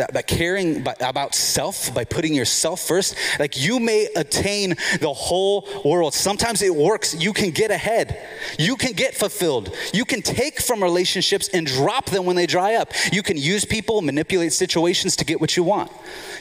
that, 0.00 0.14
that 0.14 0.26
caring 0.26 0.82
by, 0.82 0.94
about 1.00 1.34
self, 1.34 1.94
by 1.94 2.04
putting 2.04 2.32
yourself 2.32 2.80
first, 2.80 3.14
like 3.38 3.60
you 3.60 3.78
may 3.78 4.08
attain 4.16 4.74
the 5.00 5.12
whole 5.12 5.68
world. 5.84 6.14
Sometimes 6.14 6.62
it 6.62 6.74
works. 6.74 7.14
You 7.14 7.34
can 7.34 7.50
get 7.50 7.70
ahead. 7.70 8.18
You 8.58 8.76
can 8.76 8.92
get 8.92 9.14
fulfilled. 9.14 9.74
You 9.92 10.06
can 10.06 10.22
take 10.22 10.60
from 10.60 10.82
relationships 10.82 11.48
and 11.52 11.66
drop 11.66 12.06
them 12.06 12.24
when 12.24 12.34
they 12.34 12.46
dry 12.46 12.76
up. 12.76 12.92
You 13.12 13.22
can 13.22 13.36
use 13.36 13.66
people, 13.66 14.00
manipulate 14.00 14.54
situations 14.54 15.16
to 15.16 15.24
get 15.26 15.38
what 15.38 15.56
you 15.56 15.64
want. 15.64 15.92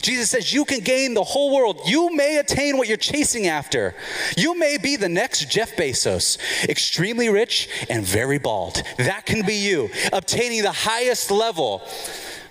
Jesus 0.01 0.29
says 0.29 0.53
you 0.53 0.63
can 0.63 0.79
gain 0.79 1.13
the 1.13 1.23
whole 1.23 1.53
world. 1.53 1.81
You 1.85 2.15
may 2.15 2.37
attain 2.37 2.77
what 2.77 2.87
you're 2.87 2.97
chasing 2.97 3.47
after. 3.47 3.93
You 4.37 4.57
may 4.57 4.77
be 4.77 4.95
the 4.95 5.09
next 5.09 5.49
Jeff 5.49 5.75
Bezos, 5.75 6.37
extremely 6.69 7.27
rich 7.27 7.67
and 7.89 8.05
very 8.05 8.37
bald. 8.37 8.81
That 8.97 9.25
can 9.25 9.45
be 9.45 9.55
you, 9.55 9.89
obtaining 10.13 10.61
the 10.61 10.71
highest 10.71 11.29
level. 11.29 11.81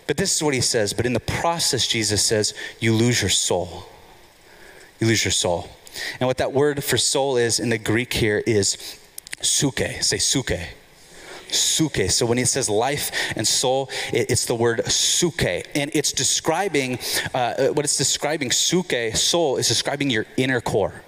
But 0.08 0.16
this 0.16 0.34
is 0.34 0.42
what 0.42 0.54
he 0.54 0.62
says. 0.62 0.92
But 0.92 1.06
in 1.06 1.12
the 1.12 1.20
process, 1.20 1.86
Jesus 1.86 2.24
says, 2.24 2.54
you 2.80 2.94
lose 2.94 3.22
your 3.22 3.28
soul. 3.28 3.84
You 4.98 5.06
lose 5.06 5.24
your 5.24 5.32
soul. 5.32 5.68
And 6.18 6.26
what 6.26 6.38
that 6.38 6.52
word 6.52 6.82
for 6.82 6.96
soul 6.96 7.36
is 7.36 7.60
in 7.60 7.68
the 7.68 7.78
Greek 7.78 8.14
here 8.14 8.42
is 8.46 8.98
suke. 9.42 9.80
Say 10.00 10.16
suke. 10.16 10.58
suke. 11.50 12.10
So 12.10 12.24
when 12.24 12.38
he 12.38 12.46
says 12.46 12.70
life 12.70 13.10
and 13.36 13.46
soul, 13.46 13.90
it, 14.12 14.30
it's 14.30 14.46
the 14.46 14.54
word 14.54 14.84
suke. 14.90 15.44
And 15.44 15.90
it's 15.92 16.12
describing, 16.12 16.98
uh, 17.34 17.68
what 17.68 17.84
it's 17.84 17.98
describing, 17.98 18.50
suke, 18.50 19.14
soul, 19.14 19.58
is 19.58 19.68
describing 19.68 20.08
your 20.08 20.24
inner 20.38 20.62
core 20.62 21.04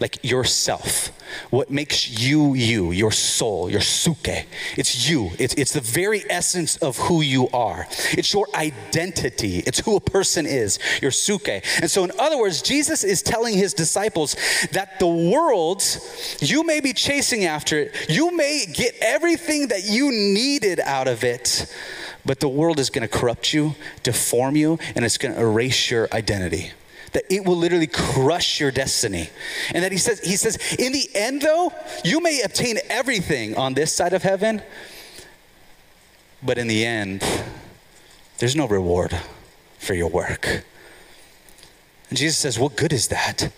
like 0.00 0.22
yourself. 0.22 1.10
What 1.50 1.70
makes 1.70 2.08
you 2.08 2.54
you, 2.54 2.92
your 2.92 3.10
soul, 3.10 3.70
your 3.70 3.80
suke. 3.80 4.46
It's 4.76 5.08
you. 5.08 5.30
It's, 5.38 5.54
it's 5.54 5.72
the 5.72 5.80
very 5.80 6.24
essence 6.30 6.76
of 6.78 6.96
who 6.96 7.20
you 7.20 7.48
are. 7.48 7.86
It's 8.12 8.32
your 8.32 8.46
identity. 8.54 9.58
It's 9.66 9.80
who 9.80 9.96
a 9.96 10.00
person 10.00 10.46
is, 10.46 10.78
your 11.02 11.10
suke. 11.10 11.48
And 11.48 11.90
so, 11.90 12.04
in 12.04 12.12
other 12.18 12.38
words, 12.38 12.62
Jesus 12.62 13.04
is 13.04 13.22
telling 13.22 13.54
his 13.54 13.74
disciples 13.74 14.36
that 14.72 14.98
the 14.98 15.06
world, 15.06 15.82
you 16.40 16.64
may 16.64 16.80
be 16.80 16.92
chasing 16.92 17.44
after 17.44 17.80
it, 17.80 18.08
you 18.08 18.34
may 18.36 18.64
get 18.72 18.94
everything 19.00 19.68
that 19.68 19.84
you 19.84 20.12
needed 20.12 20.80
out 20.80 21.08
of 21.08 21.24
it, 21.24 21.72
but 22.24 22.40
the 22.40 22.48
world 22.48 22.78
is 22.78 22.90
going 22.90 23.06
to 23.06 23.18
corrupt 23.18 23.52
you, 23.52 23.74
deform 24.02 24.56
you, 24.56 24.78
and 24.94 25.04
it's 25.04 25.18
going 25.18 25.34
to 25.34 25.40
erase 25.40 25.90
your 25.90 26.08
identity 26.12 26.72
that 27.16 27.24
it 27.32 27.46
will 27.46 27.56
literally 27.56 27.86
crush 27.86 28.60
your 28.60 28.70
destiny. 28.70 29.30
And 29.72 29.82
that 29.82 29.90
he 29.90 29.96
says, 29.96 30.20
he 30.20 30.36
says, 30.36 30.58
in 30.78 30.92
the 30.92 31.08
end 31.14 31.40
though, 31.40 31.72
you 32.04 32.20
may 32.20 32.42
obtain 32.42 32.76
everything 32.90 33.56
on 33.56 33.72
this 33.72 33.90
side 33.90 34.12
of 34.12 34.22
heaven, 34.22 34.60
but 36.42 36.58
in 36.58 36.66
the 36.66 36.84
end, 36.84 37.24
there's 38.36 38.54
no 38.54 38.68
reward 38.68 39.18
for 39.78 39.94
your 39.94 40.10
work. 40.10 40.46
And 42.10 42.18
Jesus 42.18 42.36
says, 42.36 42.58
What 42.58 42.76
good 42.76 42.92
is 42.92 43.08
that? 43.08 43.50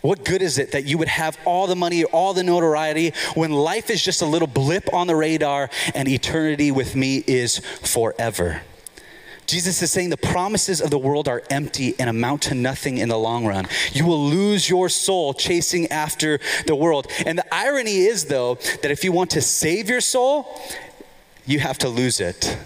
What 0.00 0.24
good 0.24 0.40
is 0.40 0.56
it 0.56 0.72
that 0.72 0.86
you 0.86 0.96
would 0.96 1.08
have 1.08 1.38
all 1.44 1.66
the 1.66 1.76
money, 1.76 2.04
all 2.04 2.32
the 2.32 2.42
notoriety, 2.42 3.12
when 3.34 3.52
life 3.52 3.90
is 3.90 4.02
just 4.02 4.22
a 4.22 4.26
little 4.26 4.48
blip 4.48 4.90
on 4.90 5.06
the 5.06 5.14
radar 5.14 5.68
and 5.94 6.08
eternity 6.08 6.70
with 6.70 6.96
me 6.96 7.22
is 7.26 7.58
forever? 7.82 8.62
Jesus 9.52 9.82
is 9.82 9.90
saying 9.90 10.08
the 10.08 10.16
promises 10.16 10.80
of 10.80 10.88
the 10.88 10.96
world 10.96 11.28
are 11.28 11.42
empty 11.50 11.94
and 11.98 12.08
amount 12.08 12.40
to 12.44 12.54
nothing 12.54 12.96
in 12.96 13.10
the 13.10 13.18
long 13.18 13.44
run. 13.44 13.66
You 13.92 14.06
will 14.06 14.24
lose 14.24 14.70
your 14.70 14.88
soul 14.88 15.34
chasing 15.34 15.88
after 15.88 16.40
the 16.66 16.74
world. 16.74 17.06
And 17.26 17.36
the 17.36 17.54
irony 17.54 17.98
is, 17.98 18.24
though, 18.24 18.54
that 18.80 18.90
if 18.90 19.04
you 19.04 19.12
want 19.12 19.28
to 19.32 19.42
save 19.42 19.90
your 19.90 20.00
soul, 20.00 20.58
you 21.44 21.58
have 21.58 21.76
to 21.78 21.90
lose 21.90 22.18
it 22.18 22.56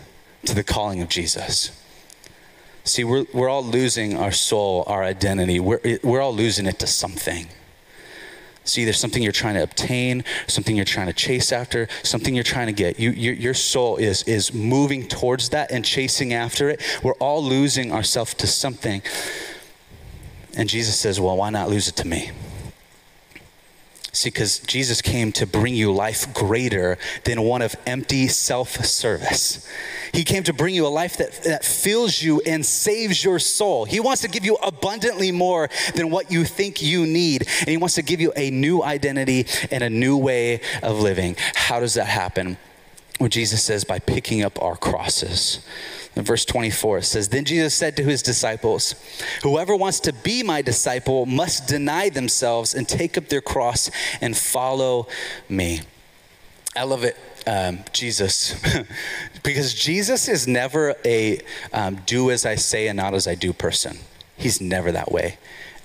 to 0.45 0.55
the 0.55 0.63
calling 0.63 1.03
of 1.03 1.09
Jesus. 1.09 1.73
See, 2.85 3.03
we're, 3.03 3.27
we're 3.35 3.49
all 3.49 3.65
losing 3.65 4.17
our 4.17 4.31
soul, 4.31 4.85
our 4.87 5.03
identity. 5.03 5.59
We're, 5.59 5.99
we're 6.05 6.21
all 6.21 6.35
losing 6.37 6.67
it 6.67 6.79
to 6.79 6.87
something. 6.87 7.49
See, 8.67 8.85
there's 8.85 8.99
something 8.99 9.23
you're 9.23 9.33
trying 9.33 9.55
to 9.55 9.63
obtain, 9.63 10.25
something 10.49 10.75
you're 10.77 10.85
trying 10.85 11.07
to 11.07 11.13
chase 11.13 11.53
after, 11.53 11.89
something 12.03 12.35
you're 12.35 12.45
trying 12.45 12.67
to 12.67 12.73
get. 12.73 12.99
You, 12.99 13.11
your, 13.11 13.35
your 13.35 13.55
soul 13.55 13.97
is, 13.97 14.23
is 14.25 14.53
moving 14.53 15.07
towards 15.07 15.51
that 15.51 15.71
and 15.71 15.85
chasing 15.85 16.33
after 16.35 16.69
it. 16.69 16.83
We're 17.03 17.15
all 17.15 17.43
losing 17.43 17.93
ourselves 17.93 18.35
to 18.35 18.47
something. 18.47 19.03
And 20.57 20.69
Jesus 20.69 20.99
says, 20.99 21.21
Well, 21.21 21.37
why 21.37 21.51
not 21.51 21.69
lose 21.69 21.87
it 21.89 21.97
to 21.97 22.07
me? 22.07 22.31
See, 24.17 24.31
because 24.31 24.61
Jesus 24.61 25.03
came 25.03 25.31
to 25.33 25.47
bring 25.47 25.75
you 25.75 25.93
life 25.93 26.33
greater 26.33 26.97
than 27.25 27.43
one 27.43 27.61
of 27.61 27.77
empty 27.87 28.29
self 28.29 28.83
service. 28.83 29.69
He 30.15 30.25
came 30.25 30.43
to 30.45 30.55
bring 30.55 30.75
you 30.75 30.87
a 30.87 30.89
life 30.89 31.19
that, 31.19 31.43
that 31.45 31.63
fills 31.63 32.23
you 32.23 32.41
and 32.47 32.65
saves 32.65 33.23
your 33.23 33.39
soul. 33.39 33.85
He 33.85 34.01
wants 34.01 34.23
to 34.23 34.29
give 34.29 34.43
you 34.43 34.55
abundantly 34.63 35.33
more 35.33 35.69
than 35.95 36.09
what 36.09 36.33
you 36.33 36.47
think 36.47 36.81
you 36.81 37.05
need. 37.05 37.47
And 37.61 37.69
He 37.69 37.77
wants 37.77 37.97
to 37.97 38.03
give 38.03 38.23
you 38.23 38.33
a 38.37 38.51
new 38.51 38.83
identity 38.83 39.49
and 39.71 39.85
a 39.85 39.91
new 39.91 40.17
way 40.17 40.63
of 40.83 40.99
living. 40.99 41.37
How 41.55 41.81
does 41.81 41.93
that 41.93 42.07
happen? 42.07 42.57
Well, 43.21 43.29
Jesus 43.29 43.63
says, 43.63 43.85
by 43.85 43.99
picking 43.99 44.43
up 44.43 44.63
our 44.63 44.77
crosses. 44.77 45.61
In 46.17 46.25
verse 46.25 46.47
24, 46.47 46.99
it 46.99 47.03
says, 47.05 47.29
Then 47.29 47.45
Jesus 47.45 47.75
said 47.75 47.95
to 47.99 48.03
his 48.03 48.23
disciples, 48.23 48.95
Whoever 49.43 49.77
wants 49.77 50.01
to 50.01 50.15
be 50.15 50.43
my 50.43 50.63
disciple 50.63 51.27
must 51.27 51.69
deny 51.69 52.09
themselves 52.09 52.75
and 52.75 52.89
take 52.89 53.19
up 53.19 53.29
their 53.29 53.43
cross 53.43 53.91
and 54.23 54.35
follow 54.35 55.09
me. 55.49 55.83
I 56.75 56.85
love 56.85 57.05
it, 57.05 57.17
um, 57.47 57.81
Jesus, 57.93 58.55
because 59.43 59.75
Jesus 59.75 60.27
is 60.29 60.49
never 60.49 60.95
a 61.05 61.41
um, 61.73 61.97
do 62.07 62.31
as 62.31 62.47
I 62.47 62.55
say 62.55 62.89
and 62.89 62.97
not 62.97 63.13
as 63.13 63.27
I 63.27 63.35
do 63.35 63.53
person. 63.53 63.99
He's 64.39 64.61
never 64.61 64.91
that 64.93 65.13
way. 65.13 65.37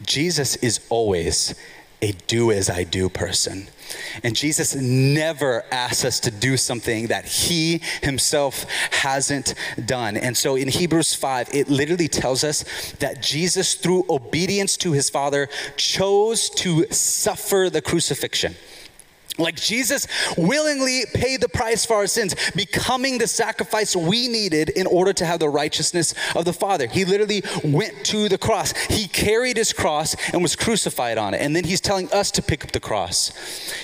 Jesus 0.01 0.55
is 0.57 0.79
always 0.89 1.55
a 2.01 2.13
do 2.27 2.51
as 2.51 2.69
I 2.69 2.83
do 2.83 3.09
person. 3.09 3.67
And 4.23 4.35
Jesus 4.35 4.75
never 4.75 5.63
asks 5.71 6.05
us 6.05 6.19
to 6.21 6.31
do 6.31 6.57
something 6.57 7.07
that 7.07 7.25
he 7.25 7.81
himself 8.01 8.65
hasn't 8.91 9.53
done. 9.85 10.17
And 10.17 10.35
so 10.35 10.55
in 10.55 10.67
Hebrews 10.67 11.13
5, 11.13 11.49
it 11.53 11.69
literally 11.69 12.07
tells 12.07 12.43
us 12.43 12.63
that 12.99 13.21
Jesus, 13.21 13.75
through 13.75 14.05
obedience 14.09 14.77
to 14.77 14.93
his 14.93 15.09
Father, 15.09 15.49
chose 15.75 16.49
to 16.51 16.85
suffer 16.91 17.69
the 17.69 17.81
crucifixion. 17.81 18.55
Like 19.41 19.55
Jesus 19.55 20.07
willingly 20.37 21.03
paid 21.13 21.41
the 21.41 21.49
price 21.49 21.85
for 21.85 21.95
our 21.95 22.07
sins, 22.07 22.35
becoming 22.55 23.17
the 23.17 23.27
sacrifice 23.27 23.95
we 23.95 24.27
needed 24.27 24.69
in 24.69 24.87
order 24.87 25.13
to 25.13 25.25
have 25.25 25.39
the 25.39 25.49
righteousness 25.49 26.13
of 26.35 26.45
the 26.45 26.53
Father. 26.53 26.87
He 26.87 27.05
literally 27.05 27.43
went 27.63 28.05
to 28.05 28.29
the 28.29 28.37
cross. 28.37 28.73
He 28.87 29.07
carried 29.07 29.57
his 29.57 29.73
cross 29.73 30.15
and 30.31 30.41
was 30.41 30.55
crucified 30.55 31.17
on 31.17 31.33
it. 31.33 31.41
And 31.41 31.55
then 31.55 31.63
he's 31.63 31.81
telling 31.81 32.11
us 32.11 32.31
to 32.31 32.41
pick 32.41 32.63
up 32.63 32.71
the 32.71 32.79
cross. 32.79 33.31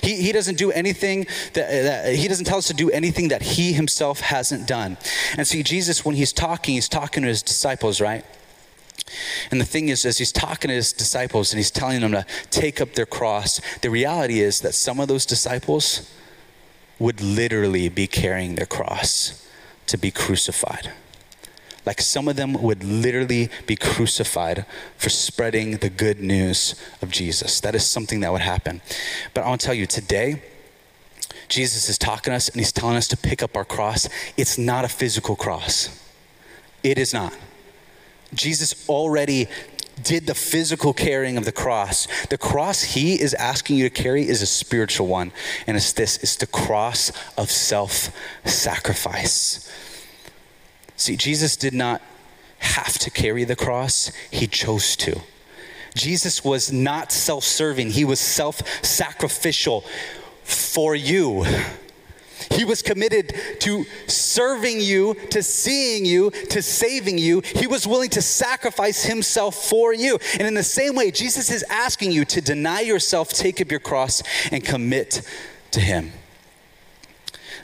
He, 0.01 0.15
he 0.21 0.31
doesn't 0.31 0.57
do 0.57 0.71
anything 0.71 1.27
that, 1.53 1.69
that 1.69 2.15
he 2.15 2.27
doesn't 2.27 2.45
tell 2.45 2.59
us 2.59 2.67
to 2.67 2.73
do 2.73 2.89
anything 2.91 3.29
that 3.29 3.41
he 3.41 3.73
himself 3.73 4.19
hasn't 4.19 4.67
done. 4.67 4.97
And 5.37 5.47
see, 5.47 5.63
Jesus, 5.63 6.05
when 6.05 6.15
he's 6.15 6.33
talking, 6.33 6.75
he's 6.75 6.89
talking 6.89 7.23
to 7.23 7.29
his 7.29 7.41
disciples, 7.41 7.99
right? 7.99 8.23
And 9.51 9.61
the 9.61 9.65
thing 9.65 9.89
is, 9.89 10.05
as 10.05 10.17
he's 10.17 10.31
talking 10.31 10.69
to 10.69 10.75
his 10.75 10.93
disciples 10.93 11.51
and 11.51 11.59
he's 11.59 11.71
telling 11.71 12.01
them 12.01 12.11
to 12.11 12.25
take 12.49 12.81
up 12.81 12.93
their 12.93 13.05
cross, 13.05 13.61
the 13.81 13.89
reality 13.89 14.41
is 14.41 14.61
that 14.61 14.75
some 14.75 14.99
of 14.99 15.07
those 15.07 15.25
disciples 15.25 16.11
would 16.99 17.21
literally 17.21 17.89
be 17.89 18.07
carrying 18.07 18.55
their 18.55 18.65
cross 18.65 19.47
to 19.85 19.97
be 19.97 20.11
crucified. 20.11 20.91
Like 21.85 22.01
some 22.01 22.27
of 22.27 22.35
them 22.35 22.61
would 22.61 22.83
literally 22.83 23.49
be 23.65 23.77
crucified 23.77 24.65
for 24.97 25.09
spreading 25.09 25.77
the 25.77 25.89
good 25.89 26.19
news 26.19 26.75
of 27.01 27.11
Jesus. 27.11 27.61
That 27.61 27.75
is 27.75 27.85
something 27.85 28.19
that 28.19 28.31
would 28.33 28.41
happen. 28.41 28.81
But 29.33 29.45
I 29.45 29.47
want 29.47 29.61
to 29.61 29.67
tell 29.67 29.73
you 29.73 29.85
today, 29.85 30.41
Jesus 31.47 31.87
is 31.87 31.97
talking 31.97 32.31
to 32.31 32.35
us 32.35 32.49
and 32.49 32.57
he's 32.57 32.73
telling 32.73 32.97
us 32.97 33.07
to 33.07 33.15
pick 33.15 33.41
up 33.41 33.55
our 33.55 33.63
cross. 33.63 34.09
It's 34.35 34.57
not 34.57 34.83
a 34.83 34.89
physical 34.89 35.37
cross, 35.37 35.89
it 36.83 36.97
is 36.97 37.13
not. 37.13 37.33
Jesus 38.33 38.87
already 38.89 39.47
did 40.03 40.27
the 40.27 40.35
physical 40.35 40.93
carrying 40.93 41.37
of 41.37 41.45
the 41.45 41.51
cross. 41.51 42.07
The 42.27 42.37
cross 42.37 42.83
he 42.83 43.19
is 43.19 43.33
asking 43.33 43.77
you 43.77 43.89
to 43.89 44.01
carry 44.01 44.27
is 44.27 44.41
a 44.41 44.45
spiritual 44.45 45.07
one. 45.07 45.31
And 45.65 45.75
it's 45.75 45.93
this 45.93 46.17
it's 46.17 46.35
the 46.35 46.47
cross 46.47 47.11
of 47.37 47.49
self 47.49 48.11
sacrifice. 48.45 49.71
See, 50.95 51.15
Jesus 51.15 51.55
did 51.55 51.73
not 51.73 52.01
have 52.59 52.97
to 52.99 53.11
carry 53.11 53.43
the 53.43 53.55
cross, 53.55 54.11
he 54.31 54.47
chose 54.47 54.95
to. 54.97 55.21
Jesus 55.93 56.43
was 56.43 56.71
not 56.71 57.11
self 57.11 57.43
serving, 57.43 57.91
he 57.91 58.05
was 58.05 58.19
self 58.19 58.61
sacrificial 58.83 59.83
for 60.43 60.95
you. 60.95 61.45
He 62.51 62.65
was 62.65 62.81
committed 62.81 63.35
to 63.59 63.85
serving 64.07 64.81
you, 64.81 65.15
to 65.31 65.43
seeing 65.43 66.05
you, 66.05 66.31
to 66.49 66.61
saving 66.61 67.17
you. 67.17 67.41
He 67.41 67.67
was 67.67 67.87
willing 67.87 68.09
to 68.11 68.21
sacrifice 68.21 69.03
himself 69.03 69.55
for 69.55 69.93
you. 69.93 70.19
And 70.33 70.47
in 70.47 70.53
the 70.53 70.63
same 70.63 70.95
way, 70.95 71.11
Jesus 71.11 71.49
is 71.51 71.63
asking 71.69 72.11
you 72.11 72.25
to 72.25 72.41
deny 72.41 72.81
yourself, 72.81 73.29
take 73.29 73.61
up 73.61 73.71
your 73.71 73.79
cross, 73.79 74.23
and 74.51 74.63
commit 74.63 75.21
to 75.71 75.79
him. 75.79 76.11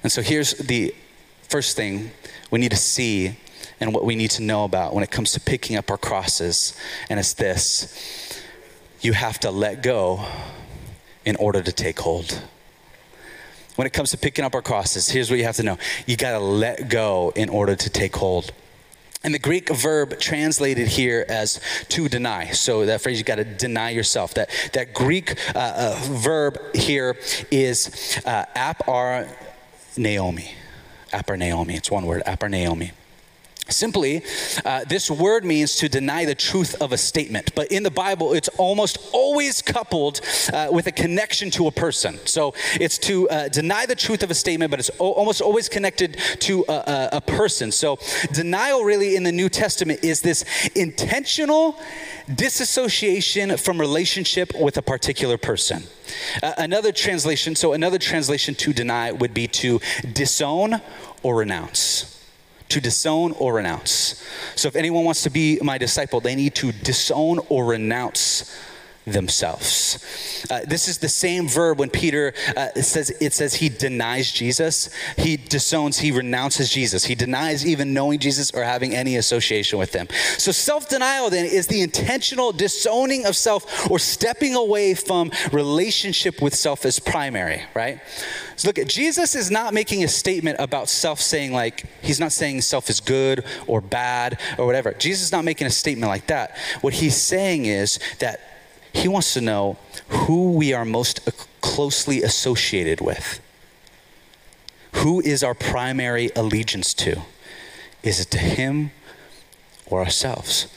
And 0.02 0.12
so 0.12 0.22
here's 0.22 0.54
the 0.54 0.94
first 1.44 1.76
thing 1.76 2.12
we 2.52 2.60
need 2.60 2.72
to 2.72 2.78
see 2.78 3.38
and 3.80 3.94
what 3.94 4.06
we 4.06 4.16
need 4.16 4.32
to 4.32 4.42
know 4.42 4.64
about 4.64 4.94
when 4.94 5.04
it 5.04 5.12
comes 5.12 5.32
to 5.34 5.40
picking 5.40 5.76
up 5.76 5.90
our 5.90 5.98
crosses. 5.98 6.78
And 7.10 7.20
it's 7.20 7.34
this 7.34 8.42
you 9.02 9.14
have 9.14 9.40
to 9.42 9.52
let 9.52 9.84
go 9.84 10.26
in 11.26 11.36
order 11.36 11.62
to 11.62 11.72
take 11.72 12.00
hold 12.00 12.42
when 13.76 13.88
it 13.88 13.94
comes 13.94 14.12
to 14.12 14.18
picking 14.18 14.46
up 14.46 14.56
our 14.56 14.62
crosses, 14.62 15.10
here's 15.10 15.30
what 15.30 15.40
you 15.40 15.46
have 15.46 15.56
to 15.58 15.64
know 15.64 15.78
you 16.06 16.16
got 16.16 16.32
to 16.32 16.40
let 16.40 16.90
go 16.90 17.32
in 17.36 17.50
order 17.50 17.76
to 17.76 17.90
take 17.90 18.16
hold. 18.16 18.52
And 19.26 19.34
the 19.34 19.40
Greek 19.40 19.70
verb 19.70 20.20
translated 20.20 20.88
here 20.90 21.26
as 21.30 21.62
to 21.90 22.10
deny. 22.10 22.52
So 22.52 22.86
that 22.86 23.02
phrase, 23.02 23.18
you 23.20 23.24
got 23.24 23.36
to 23.36 23.46
deny 23.46 23.92
yourself. 23.92 24.34
That, 24.34 24.50
that 24.74 24.94
Greek 24.94 25.38
uh, 25.56 25.60
uh, 25.60 26.00
verb 26.04 26.60
here 26.76 27.18
is 27.50 28.22
uh, 28.26 28.46
apar 28.54 29.30
Naomi. 29.96 30.52
Aparneomai. 31.14 31.76
It's 31.76 31.92
one 31.92 32.06
word, 32.06 32.24
aparneomai. 32.26 32.92
Simply, 33.70 34.24
uh, 34.66 34.84
this 34.84 35.10
word 35.10 35.46
means 35.46 35.78
to 35.78 35.88
deny 35.88 36.26
the 36.26 36.36
truth 36.36 36.82
of 36.82 36.92
a 36.92 36.98
statement. 36.98 37.56
But 37.56 37.72
in 37.72 37.84
the 37.84 37.92
Bible, 37.92 38.34
it's 38.34 38.50
almost 38.58 38.98
always 39.14 39.62
coupled 39.62 40.20
uh, 40.52 40.68
with 40.70 40.88
a 40.88 40.92
connection 40.92 41.50
to 41.52 41.68
a 41.68 41.72
person. 41.72 42.20
So 42.26 42.54
it's 42.74 42.98
to 43.00 43.30
uh, 43.30 43.48
deny 43.48 43.86
the 43.86 43.96
truth 43.96 44.22
of 44.22 44.30
a 44.30 44.36
statement, 44.36 44.70
but 44.70 44.80
it's 44.80 44.92
o- 45.00 45.14
almost 45.14 45.42
always 45.42 45.70
connected 45.70 46.18
to 46.40 46.66
a, 46.68 46.74
a, 46.74 47.10
a 47.14 47.22
person. 47.22 47.72
So 47.72 48.00
denial, 48.34 48.84
really, 48.84 49.16
in 49.16 49.24
the 49.24 49.32
New 49.32 49.48
Testament, 49.48 50.04
is 50.04 50.22
this 50.22 50.44
intentional 50.76 51.80
disassociation 52.36 53.56
from 53.56 53.80
relationship 53.80 54.54
with 54.60 54.78
a 54.78 54.82
particular 54.82 55.38
person. 55.38 55.84
Uh, 56.44 56.54
another 56.58 56.92
translation, 56.92 57.56
so 57.56 57.72
another 57.72 57.98
translation 57.98 58.56
to 58.56 58.74
deny 58.74 59.12
would 59.12 59.34
be 59.34 59.48
to 59.48 59.80
disown 60.12 60.82
or 61.24 61.38
renounce 61.38 62.14
to 62.70 62.82
disown 62.82 63.34
or 63.34 63.54
renounce. 63.56 64.24
So 64.56 64.68
if 64.68 64.76
anyone 64.76 65.04
wants 65.06 65.24
to 65.24 65.30
be 65.30 65.60
my 65.62 65.78
disciple, 65.78 66.20
they 66.20 66.36
need 66.36 66.56
to 66.56 66.72
disown 66.72 67.40
or 67.50 67.66
renounce 67.66 68.52
themselves. 69.06 70.46
Uh, 70.50 70.62
this 70.66 70.88
is 70.88 70.98
the 71.00 71.10
same 71.10 71.48
verb 71.48 71.80
when 71.80 71.90
Peter 71.90 72.34
uh, 72.56 72.70
it 72.76 72.84
says 72.84 73.10
it 73.20 73.34
says 73.34 73.56
he 73.56 73.70
denies 73.70 74.32
Jesus. 74.32 74.90
He 75.18 75.38
disowns, 75.38 76.00
he 76.00 76.12
renounces 76.12 76.70
Jesus. 76.70 77.06
He 77.06 77.16
denies 77.16 77.66
even 77.66 77.94
knowing 77.94 78.20
Jesus 78.20 78.52
or 78.52 78.64
having 78.64 78.96
any 78.96 79.18
association 79.18 79.80
with 79.80 79.94
him. 79.94 80.08
So 80.38 80.52
self-denial 80.52 81.30
then 81.30 81.46
is 81.46 81.68
the 81.68 81.82
intentional 81.82 82.52
disowning 82.52 83.26
of 83.26 83.36
self 83.36 83.90
or 83.90 84.00
stepping 84.00 84.56
away 84.56 84.94
from 84.94 85.32
relationship 85.52 86.42
with 86.42 86.56
self 86.56 86.86
as 86.86 87.00
primary, 87.00 87.64
right? 87.74 88.00
So 88.56 88.70
look, 88.70 88.88
Jesus 88.88 89.36
is 89.36 89.50
not 89.50 89.74
making 89.74 90.04
a 90.04 90.08
statement 90.08 90.58
about 90.60 90.88
self 90.88 91.20
saying 91.20 91.52
like 91.52 91.86
he's 92.02 92.20
not 92.20 92.32
saying 92.32 92.62
self 92.62 92.90
is 92.90 93.00
good 93.00 93.44
or 93.68 93.82
bad 93.82 94.40
or 94.58 94.66
whatever. 94.66 94.94
Jesus 94.94 95.24
is 95.24 95.32
not 95.32 95.44
making 95.44 95.68
a 95.68 95.72
statement 95.72 96.10
like 96.10 96.28
that. 96.28 96.58
What 96.82 96.94
he's 96.94 97.18
saying 97.18 97.66
is 97.66 98.00
that 98.20 98.53
he 98.94 99.08
wants 99.08 99.34
to 99.34 99.42
know 99.42 99.78
who 100.08 100.52
we 100.52 100.74
are 100.74 100.86
most 100.86 101.28
closely 101.62 102.22
associated 102.22 103.02
with. 103.02 103.42
Who 104.98 105.20
is 105.20 105.44
our 105.44 105.56
primary 105.56 106.30
allegiance 106.36 106.94
to? 106.96 107.22
Is 108.04 108.20
it 108.20 108.30
to 108.32 108.38
Him 108.38 108.92
or 109.88 110.00
ourselves? 110.00 110.68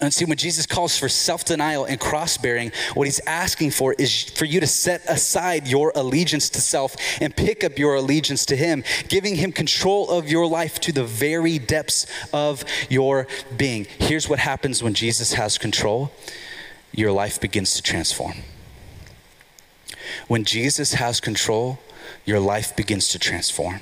And 0.00 0.12
see, 0.12 0.24
when 0.24 0.36
Jesus 0.36 0.66
calls 0.66 0.98
for 0.98 1.08
self 1.08 1.44
denial 1.44 1.84
and 1.84 1.98
cross 1.98 2.36
bearing, 2.36 2.72
what 2.94 3.06
he's 3.06 3.20
asking 3.20 3.70
for 3.70 3.94
is 3.94 4.24
for 4.24 4.44
you 4.44 4.58
to 4.58 4.66
set 4.66 5.02
aside 5.08 5.68
your 5.68 5.92
allegiance 5.94 6.50
to 6.50 6.60
self 6.60 6.96
and 7.20 7.34
pick 7.34 7.62
up 7.62 7.78
your 7.78 7.94
allegiance 7.94 8.44
to 8.46 8.56
him, 8.56 8.82
giving 9.08 9.36
him 9.36 9.52
control 9.52 10.10
of 10.10 10.28
your 10.28 10.46
life 10.46 10.80
to 10.80 10.92
the 10.92 11.04
very 11.04 11.60
depths 11.60 12.06
of 12.32 12.64
your 12.88 13.28
being. 13.56 13.86
Here's 13.98 14.28
what 14.28 14.40
happens 14.40 14.82
when 14.82 14.92
Jesus 14.92 15.34
has 15.34 15.56
control 15.56 16.10
your 16.92 17.12
life 17.12 17.40
begins 17.40 17.74
to 17.74 17.82
transform. 17.82 18.34
When 20.28 20.44
Jesus 20.44 20.94
has 20.94 21.20
control, 21.20 21.78
your 22.24 22.40
life 22.40 22.76
begins 22.76 23.08
to 23.08 23.18
transform. 23.18 23.80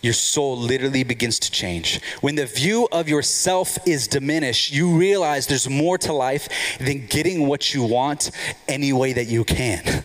Your 0.00 0.12
soul 0.12 0.56
literally 0.56 1.02
begins 1.02 1.38
to 1.40 1.50
change. 1.50 2.00
When 2.20 2.36
the 2.36 2.46
view 2.46 2.88
of 2.92 3.08
yourself 3.08 3.78
is 3.86 4.06
diminished, 4.06 4.72
you 4.72 4.96
realize 4.96 5.46
there's 5.48 5.68
more 5.68 5.98
to 5.98 6.12
life 6.12 6.48
than 6.78 7.06
getting 7.06 7.48
what 7.48 7.74
you 7.74 7.82
want 7.82 8.30
any 8.68 8.92
way 8.92 9.12
that 9.12 9.26
you 9.26 9.44
can. 9.44 10.04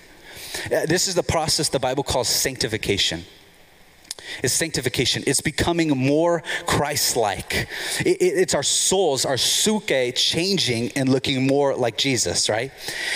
Uh, 0.66 0.86
this 0.88 1.08
is 1.08 1.16
the 1.16 1.24
process 1.24 1.70
the 1.70 1.80
Bible 1.80 2.04
calls 2.04 2.28
sanctification 2.28 3.24
is 4.42 4.54
sanctification. 4.54 5.24
It's 5.28 5.42
becoming 5.42 5.90
more 5.90 6.42
Christ 6.66 7.16
like. 7.16 7.68
It, 8.00 8.22
it, 8.22 8.38
it's 8.38 8.54
our 8.54 8.64
souls, 8.64 9.26
our 9.26 9.38
suke, 9.38 10.16
changing 10.16 10.92
and 10.96 11.10
looking 11.10 11.48
more 11.48 11.76
like 11.76 11.98
Jesus, 11.98 12.50
right? 12.50 12.72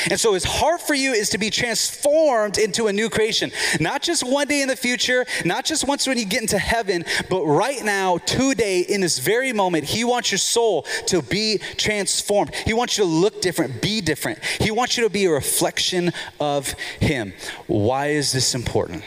And 0.09 0.19
so 0.19 0.33
his 0.33 0.43
heart 0.43 0.81
for 0.81 0.93
you 0.93 1.13
is 1.13 1.29
to 1.29 1.37
be 1.37 1.49
transformed 1.49 2.57
into 2.57 2.87
a 2.87 2.93
new 2.93 3.09
creation. 3.09 3.51
Not 3.79 4.01
just 4.01 4.23
one 4.23 4.47
day 4.47 4.61
in 4.61 4.67
the 4.67 4.75
future, 4.75 5.25
not 5.45 5.65
just 5.65 5.87
once 5.87 6.07
when 6.07 6.17
you 6.17 6.25
get 6.25 6.41
into 6.41 6.57
heaven, 6.59 7.05
but 7.29 7.43
right 7.43 7.83
now, 7.83 8.17
today, 8.19 8.81
in 8.81 9.01
this 9.01 9.19
very 9.19 9.53
moment, 9.53 9.85
he 9.85 10.03
wants 10.03 10.31
your 10.31 10.37
soul 10.37 10.83
to 11.07 11.21
be 11.21 11.59
transformed. 11.77 12.53
He 12.55 12.73
wants 12.73 12.97
you 12.97 13.03
to 13.03 13.09
look 13.09 13.41
different, 13.41 13.81
be 13.81 14.01
different. 14.01 14.43
He 14.59 14.71
wants 14.71 14.97
you 14.97 15.03
to 15.03 15.09
be 15.09 15.25
a 15.25 15.31
reflection 15.31 16.11
of 16.39 16.71
him. 16.99 17.33
Why 17.67 18.07
is 18.07 18.31
this 18.31 18.55
important? 18.55 19.03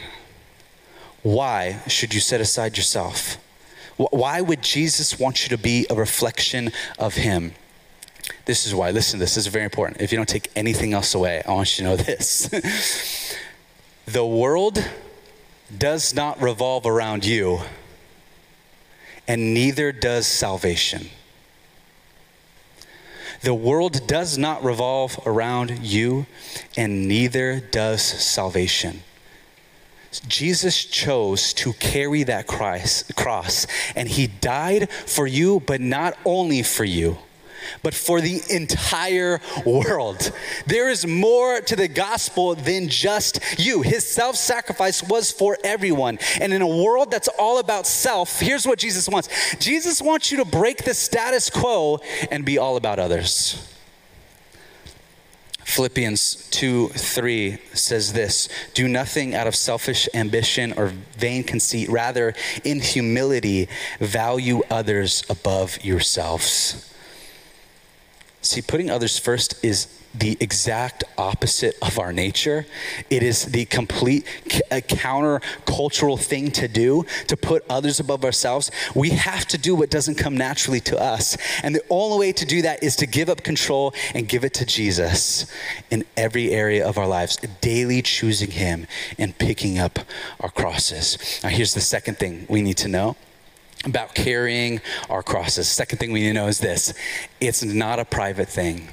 Why 1.22 1.80
should 1.86 2.14
you 2.14 2.20
set 2.20 2.40
aside 2.40 2.76
yourself? 2.76 3.36
Why 3.96 4.40
would 4.40 4.62
Jesus 4.62 5.18
want 5.18 5.42
you 5.42 5.54
to 5.54 5.62
be 5.62 5.86
a 5.90 5.94
reflection 5.94 6.72
of 6.98 7.14
Him? 7.14 7.52
This 8.46 8.66
is 8.66 8.74
why. 8.74 8.90
Listen, 8.90 9.20
this 9.20 9.36
is 9.36 9.46
very 9.46 9.64
important. 9.64 10.00
If 10.00 10.12
you 10.12 10.16
don't 10.16 10.28
take 10.28 10.50
anything 10.56 10.94
else 10.94 11.14
away, 11.14 11.42
I 11.46 11.52
want 11.52 11.78
you 11.78 11.84
to 11.84 11.90
know 11.90 11.96
this. 12.02 13.36
the 14.06 14.24
world 14.24 14.82
does 15.76 16.14
not 16.14 16.40
revolve 16.40 16.86
around 16.86 17.24
you, 17.24 17.60
and 19.28 19.52
neither 19.54 19.92
does 19.92 20.26
salvation. 20.26 21.10
The 23.42 23.54
world 23.54 24.06
does 24.06 24.36
not 24.36 24.62
revolve 24.62 25.18
around 25.24 25.78
you, 25.80 26.26
and 26.76 27.06
neither 27.06 27.60
does 27.60 28.02
salvation. 28.02 29.02
Jesus 30.26 30.84
chose 30.84 31.52
to 31.54 31.72
carry 31.74 32.24
that 32.24 32.46
cross, 32.46 33.66
and 33.94 34.08
he 34.08 34.26
died 34.26 34.90
for 34.90 35.26
you, 35.26 35.60
but 35.60 35.80
not 35.80 36.18
only 36.24 36.62
for 36.62 36.84
you, 36.84 37.18
but 37.82 37.94
for 37.94 38.20
the 38.20 38.40
entire 38.50 39.40
world. 39.64 40.32
There 40.66 40.88
is 40.88 41.06
more 41.06 41.60
to 41.60 41.76
the 41.76 41.88
gospel 41.88 42.54
than 42.54 42.88
just 42.88 43.40
you. 43.58 43.82
His 43.82 44.06
self 44.06 44.36
sacrifice 44.36 45.02
was 45.02 45.30
for 45.30 45.56
everyone. 45.62 46.18
And 46.40 46.52
in 46.52 46.62
a 46.62 46.66
world 46.66 47.10
that's 47.10 47.28
all 47.38 47.58
about 47.58 47.86
self, 47.86 48.40
here's 48.40 48.66
what 48.66 48.78
Jesus 48.78 49.08
wants 49.08 49.28
Jesus 49.56 50.02
wants 50.02 50.32
you 50.32 50.38
to 50.38 50.44
break 50.44 50.84
the 50.84 50.94
status 50.94 51.50
quo 51.50 52.00
and 52.30 52.44
be 52.44 52.58
all 52.58 52.76
about 52.76 52.98
others. 52.98 53.69
Philippians 55.70 56.48
2 56.50 56.88
3 56.88 57.58
says 57.74 58.12
this 58.12 58.48
Do 58.74 58.88
nothing 58.88 59.34
out 59.34 59.46
of 59.46 59.54
selfish 59.54 60.08
ambition 60.14 60.72
or 60.76 60.88
vain 61.16 61.44
conceit. 61.44 61.88
Rather, 61.88 62.34
in 62.64 62.80
humility, 62.80 63.68
value 64.00 64.62
others 64.68 65.22
above 65.30 65.82
yourselves. 65.84 66.92
See, 68.42 68.62
putting 68.62 68.90
others 68.90 69.18
first 69.18 69.64
is 69.64 69.99
the 70.14 70.36
exact 70.40 71.04
opposite 71.16 71.76
of 71.82 71.98
our 71.98 72.12
nature. 72.12 72.66
It 73.10 73.22
is 73.22 73.44
the 73.46 73.64
complete 73.66 74.26
uh, 74.70 74.80
counter 74.80 75.40
cultural 75.66 76.16
thing 76.16 76.50
to 76.52 76.66
do 76.66 77.04
to 77.28 77.36
put 77.36 77.64
others 77.70 78.00
above 78.00 78.24
ourselves. 78.24 78.70
We 78.94 79.10
have 79.10 79.46
to 79.48 79.58
do 79.58 79.74
what 79.74 79.90
doesn't 79.90 80.16
come 80.16 80.36
naturally 80.36 80.80
to 80.80 81.00
us. 81.00 81.36
And 81.62 81.74
the 81.74 81.84
only 81.90 82.18
way 82.18 82.32
to 82.32 82.44
do 82.44 82.62
that 82.62 82.82
is 82.82 82.96
to 82.96 83.06
give 83.06 83.28
up 83.28 83.42
control 83.42 83.94
and 84.14 84.28
give 84.28 84.44
it 84.44 84.54
to 84.54 84.66
Jesus 84.66 85.50
in 85.90 86.04
every 86.16 86.50
area 86.50 86.86
of 86.86 86.98
our 86.98 87.06
lives, 87.06 87.36
daily 87.60 88.02
choosing 88.02 88.50
Him 88.50 88.86
and 89.18 89.36
picking 89.38 89.78
up 89.78 90.00
our 90.40 90.50
crosses. 90.50 91.40
Now, 91.42 91.50
here's 91.50 91.74
the 91.74 91.80
second 91.80 92.18
thing 92.18 92.46
we 92.48 92.62
need 92.62 92.78
to 92.78 92.88
know 92.88 93.16
about 93.84 94.14
carrying 94.14 94.80
our 95.08 95.22
crosses. 95.22 95.68
Second 95.68 95.98
thing 95.98 96.12
we 96.12 96.20
need 96.20 96.28
to 96.28 96.34
know 96.34 96.48
is 96.48 96.58
this 96.58 96.92
it's 97.40 97.62
not 97.62 97.98
a 97.98 98.04
private 98.04 98.48
thing 98.48 98.88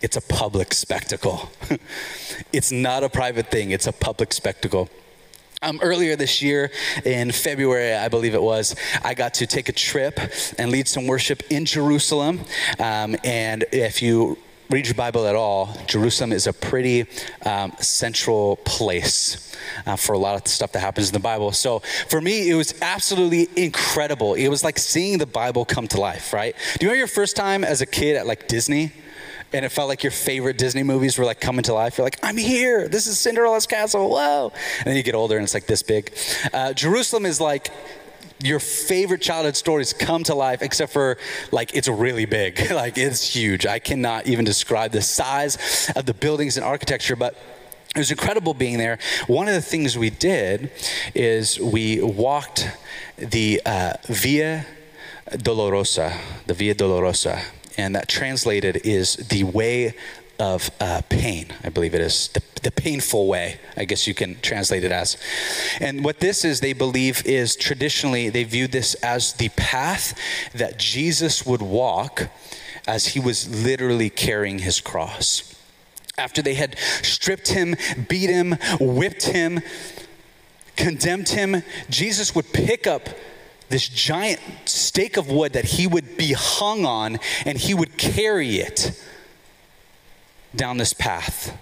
it's 0.00 0.16
a 0.16 0.20
public 0.20 0.72
spectacle. 0.72 1.50
it's 2.52 2.70
not 2.70 3.02
a 3.02 3.08
private 3.08 3.50
thing, 3.50 3.70
it's 3.70 3.86
a 3.86 3.92
public 3.92 4.32
spectacle. 4.32 4.88
Um, 5.60 5.80
earlier 5.82 6.14
this 6.14 6.40
year, 6.40 6.70
in 7.04 7.32
February, 7.32 7.92
I 7.94 8.08
believe 8.08 8.34
it 8.34 8.42
was, 8.42 8.76
I 9.02 9.14
got 9.14 9.34
to 9.34 9.46
take 9.46 9.68
a 9.68 9.72
trip 9.72 10.20
and 10.56 10.70
lead 10.70 10.86
some 10.86 11.08
worship 11.08 11.42
in 11.50 11.64
Jerusalem. 11.64 12.40
Um, 12.78 13.16
and 13.24 13.64
if 13.72 14.00
you 14.00 14.38
read 14.70 14.86
your 14.86 14.94
Bible 14.94 15.26
at 15.26 15.34
all, 15.34 15.76
Jerusalem 15.88 16.30
is 16.30 16.46
a 16.46 16.52
pretty 16.52 17.06
um, 17.44 17.72
central 17.80 18.56
place 18.64 19.56
uh, 19.84 19.96
for 19.96 20.12
a 20.12 20.18
lot 20.18 20.40
of 20.40 20.46
stuff 20.46 20.70
that 20.72 20.80
happens 20.80 21.08
in 21.08 21.14
the 21.14 21.18
Bible. 21.18 21.50
So 21.50 21.80
for 22.08 22.20
me, 22.20 22.48
it 22.50 22.54
was 22.54 22.74
absolutely 22.80 23.48
incredible. 23.56 24.34
It 24.34 24.48
was 24.48 24.62
like 24.62 24.78
seeing 24.78 25.18
the 25.18 25.26
Bible 25.26 25.64
come 25.64 25.88
to 25.88 26.00
life, 26.00 26.32
right? 26.32 26.54
Do 26.54 26.86
you 26.86 26.90
remember 26.90 26.98
your 26.98 27.06
first 27.08 27.34
time 27.34 27.64
as 27.64 27.80
a 27.80 27.86
kid 27.86 28.16
at 28.16 28.28
like 28.28 28.46
Disney? 28.46 28.92
And 29.52 29.64
it 29.64 29.70
felt 29.70 29.88
like 29.88 30.02
your 30.02 30.12
favorite 30.12 30.58
Disney 30.58 30.82
movies 30.82 31.18
were 31.18 31.24
like 31.24 31.40
coming 31.40 31.62
to 31.64 31.74
life. 31.74 31.98
You're 31.98 32.04
like, 32.04 32.18
I'm 32.22 32.36
here. 32.36 32.88
This 32.88 33.06
is 33.06 33.18
Cinderella's 33.18 33.66
castle. 33.66 34.10
Whoa. 34.10 34.52
And 34.78 34.86
then 34.86 34.96
you 34.96 35.02
get 35.02 35.14
older 35.14 35.36
and 35.36 35.44
it's 35.44 35.54
like 35.54 35.66
this 35.66 35.82
big. 35.82 36.12
Uh, 36.52 36.72
Jerusalem 36.72 37.26
is 37.26 37.40
like 37.40 37.70
your 38.40 38.60
favorite 38.60 39.20
childhood 39.20 39.56
stories 39.56 39.92
come 39.92 40.22
to 40.24 40.34
life 40.34 40.62
except 40.62 40.92
for 40.92 41.18
like 41.50 41.74
it's 41.74 41.88
really 41.88 42.24
big 42.24 42.70
like 42.70 42.96
it's 42.96 43.34
huge 43.34 43.66
i 43.66 43.80
cannot 43.80 44.28
even 44.28 44.44
describe 44.44 44.92
the 44.92 45.02
size 45.02 45.90
of 45.96 46.06
the 46.06 46.14
buildings 46.14 46.56
and 46.56 46.64
architecture 46.64 47.16
but 47.16 47.36
it 47.96 47.98
was 47.98 48.12
incredible 48.12 48.54
being 48.54 48.78
there 48.78 48.96
one 49.26 49.48
of 49.48 49.54
the 49.54 49.60
things 49.60 49.98
we 49.98 50.08
did 50.08 50.70
is 51.16 51.58
we 51.58 52.00
walked 52.00 52.70
the 53.16 53.60
uh, 53.66 53.94
via 54.06 54.64
Dolorosa, 55.32 56.16
the 56.46 56.54
Via 56.54 56.74
Dolorosa, 56.74 57.42
and 57.78 57.94
that 57.94 58.08
translated 58.08 58.82
is 58.84 59.16
the 59.16 59.44
way 59.44 59.94
of 60.38 60.70
uh, 60.80 61.00
pain, 61.08 61.46
I 61.64 61.68
believe 61.68 61.94
it 61.94 62.00
is. 62.00 62.28
The, 62.28 62.42
the 62.62 62.70
painful 62.70 63.26
way, 63.26 63.58
I 63.76 63.84
guess 63.84 64.06
you 64.06 64.14
can 64.14 64.38
translate 64.40 64.84
it 64.84 64.92
as. 64.92 65.16
And 65.80 66.04
what 66.04 66.20
this 66.20 66.44
is, 66.44 66.60
they 66.60 66.72
believe, 66.72 67.24
is 67.24 67.56
traditionally, 67.56 68.28
they 68.28 68.44
viewed 68.44 68.72
this 68.72 68.94
as 68.96 69.32
the 69.32 69.48
path 69.50 70.18
that 70.54 70.78
Jesus 70.78 71.46
would 71.46 71.62
walk 71.62 72.28
as 72.86 73.08
he 73.08 73.20
was 73.20 73.64
literally 73.64 74.10
carrying 74.10 74.60
his 74.60 74.80
cross. 74.80 75.54
After 76.16 76.42
they 76.42 76.54
had 76.54 76.78
stripped 76.78 77.48
him, 77.48 77.76
beat 78.08 78.30
him, 78.30 78.56
whipped 78.80 79.26
him, 79.26 79.60
condemned 80.76 81.28
him, 81.28 81.62
Jesus 81.90 82.34
would 82.34 82.52
pick 82.52 82.86
up 82.86 83.08
this 83.68 83.88
giant 83.88 84.40
stake 84.64 85.16
of 85.16 85.30
wood 85.30 85.52
that 85.52 85.64
he 85.64 85.86
would 85.86 86.16
be 86.16 86.32
hung 86.32 86.84
on 86.84 87.18
and 87.44 87.58
he 87.58 87.74
would 87.74 87.96
carry 87.98 88.56
it 88.56 88.98
down 90.54 90.78
this 90.78 90.92
path. 90.92 91.56